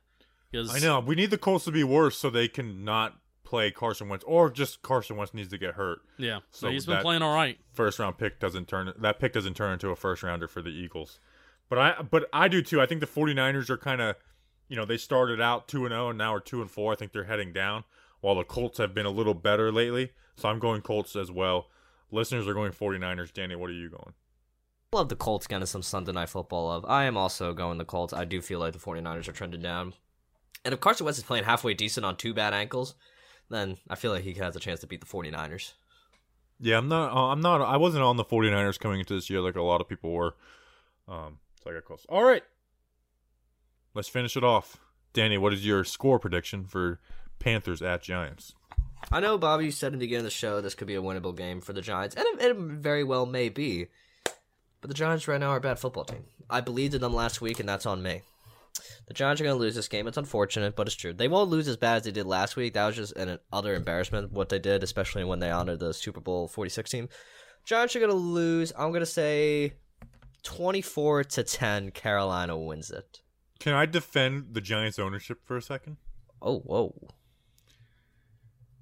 [0.51, 0.99] Because I know.
[0.99, 4.49] We need the Colts to be worse so they can not play Carson Wentz, or
[4.49, 5.99] just Carson Wentz needs to get hurt.
[6.17, 7.57] Yeah, so he's been playing all right.
[7.73, 10.69] First round pick doesn't turn that pick doesn't turn into a first rounder for the
[10.69, 11.19] Eagles.
[11.69, 12.81] But I but I do too.
[12.81, 14.15] I think the 49ers are kind of
[14.69, 16.93] you know, they started out 2 and 0 and now are 2 and 4.
[16.93, 17.83] I think they're heading down
[18.21, 20.11] while the Colts have been a little better lately.
[20.37, 21.67] So I'm going Colts as well.
[22.11, 23.33] Listeners are going 49ers.
[23.33, 24.13] Danny, what are you going?
[24.93, 26.85] Love the Colts getting some Sunday night football love.
[26.87, 28.13] I am also going the Colts.
[28.13, 29.93] I do feel like the 49ers are trending down.
[30.63, 32.95] And if Carson Wentz is playing halfway decent on two bad ankles,
[33.49, 35.73] then I feel like he has a chance to beat the 49ers.
[36.59, 37.11] Yeah, I'm not.
[37.11, 37.61] Uh, I'm not.
[37.61, 40.35] I wasn't on the 49ers coming into this year like a lot of people were.
[41.07, 42.05] Um, so I got close.
[42.09, 42.43] All right,
[43.93, 44.77] let's finish it off.
[45.13, 46.99] Danny, what is your score prediction for
[47.39, 48.53] Panthers at Giants?
[49.11, 51.01] I know, Bobby, you said in the beginning of the show this could be a
[51.01, 53.87] winnable game for the Giants, and it, it very well may be.
[54.81, 56.25] But the Giants right now are a bad football team.
[56.49, 58.21] I believed in them last week, and that's on me.
[59.07, 60.07] The Giants are going to lose this game.
[60.07, 61.13] It's unfortunate, but it's true.
[61.13, 62.73] They won't lose as bad as they did last week.
[62.73, 66.19] That was just an utter embarrassment what they did, especially when they honored the Super
[66.19, 67.09] Bowl 46 team.
[67.65, 68.71] Giants are going to lose.
[68.77, 69.73] I'm going to say
[70.43, 71.91] 24 to 10.
[71.91, 73.21] Carolina wins it.
[73.59, 75.97] Can I defend the Giants ownership for a second?
[76.41, 76.93] Oh, whoa.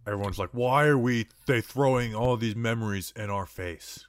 [0.07, 4.07] Everyone's like, why are we they throwing all these memories in our face?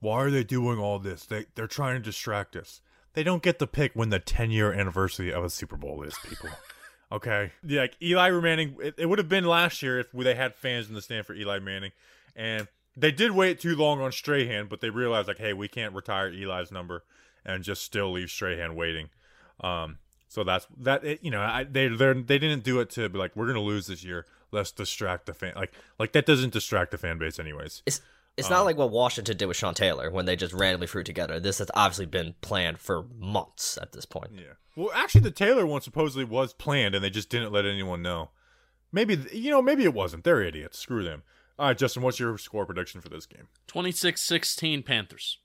[0.00, 1.24] Why are they doing all this?
[1.24, 2.80] They they're trying to distract us.
[3.14, 6.16] They don't get the pick when the 10 year anniversary of a Super Bowl is,
[6.28, 6.50] people.
[7.12, 10.56] okay, yeah, like Eli Manning, it, it would have been last year if they had
[10.56, 11.92] fans in the stand for Eli Manning,
[12.34, 12.66] and
[12.96, 16.28] they did wait too long on Strahan, but they realized like, hey, we can't retire
[16.28, 17.04] Eli's number
[17.44, 19.10] and just still leave Strahan waiting.
[19.60, 21.04] Um, so that's that.
[21.04, 23.60] It, you know, I, they they they didn't do it to be like we're gonna
[23.60, 24.26] lose this year.
[24.54, 25.52] Let's distract the fan.
[25.56, 27.82] Like like that doesn't distract the fan base anyways.
[27.86, 28.00] It's
[28.36, 31.02] it's not um, like what Washington did with Sean Taylor when they just randomly threw
[31.02, 31.38] it together.
[31.38, 34.30] This has obviously been planned for months at this point.
[34.34, 34.54] Yeah.
[34.76, 38.30] Well, actually, the Taylor one supposedly was planned, and they just didn't let anyone know.
[38.90, 40.24] Maybe you know, maybe it wasn't.
[40.24, 40.78] They're idiots.
[40.78, 41.22] Screw them.
[41.58, 43.46] All right, Justin, what's your score prediction for this game?
[43.68, 45.38] 26-16 Panthers.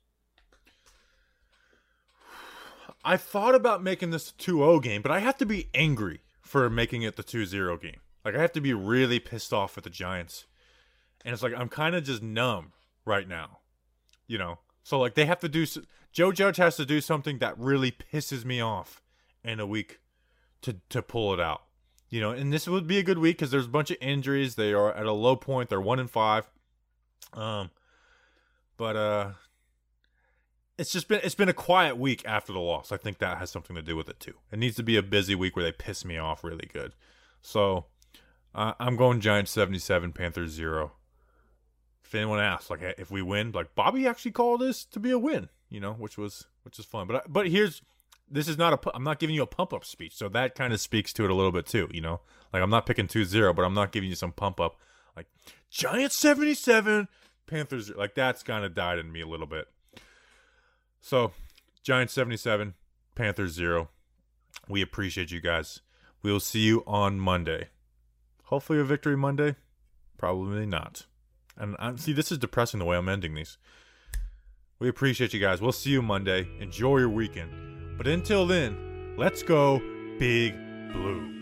[3.06, 6.68] I thought about making this a 2-0 game, but I have to be angry for
[6.70, 8.00] making it the 2-0 game.
[8.24, 10.46] Like I have to be really pissed off at the Giants.
[11.26, 12.74] And it's like I'm kind of just numb
[13.06, 13.60] right now.
[14.28, 14.60] You know.
[14.84, 15.66] So like they have to do
[16.12, 19.02] Joe Judge has to do something that really pisses me off
[19.44, 20.00] in a week
[20.62, 21.64] to to pull it out.
[22.10, 24.56] You know, and this would be a good week cuz there's a bunch of injuries.
[24.56, 25.70] They are at a low point.
[25.70, 26.50] They're 1 in 5.
[27.34, 27.72] Um
[28.78, 29.32] but uh
[30.78, 32.92] it's just been it's been a quiet week after the loss.
[32.92, 34.36] I think that has something to do with it too.
[34.52, 36.94] It needs to be a busy week where they piss me off really good.
[37.42, 37.86] So
[38.60, 40.92] uh, I'm going Giants 77, Panthers 0.
[42.04, 45.20] If anyone asks, like if we win, like Bobby actually called this to be a
[45.20, 47.08] win, you know, which was which is fun.
[47.08, 47.82] But I- but here's
[48.32, 50.74] this is not a I'm not giving you a pump up speech, so that kind
[50.74, 52.22] of speaks to it a little bit too, you know.
[52.52, 54.78] Like I'm not picking 2-0, but I'm not giving you some pump up.
[55.16, 55.28] Like
[55.70, 57.08] Giants 77,
[57.48, 59.68] Panthers like that's kind of died in me a little bit.
[61.02, 61.32] So,
[61.84, 62.74] Giants 77,
[63.16, 63.90] Panthers 0.
[64.68, 65.80] We appreciate you guys.
[66.22, 67.70] We will see you on Monday.
[68.50, 69.56] Hopefully a victory Monday.
[70.18, 71.06] Probably not.
[71.56, 73.60] And I, see, this is depressing the way I'm ending these.
[74.80, 75.62] We appreciate you guys.
[75.62, 76.48] We'll see you Monday.
[76.60, 77.96] Enjoy your weekend.
[77.96, 79.80] But until then, let's go
[80.18, 80.56] Big
[80.92, 81.40] Blue.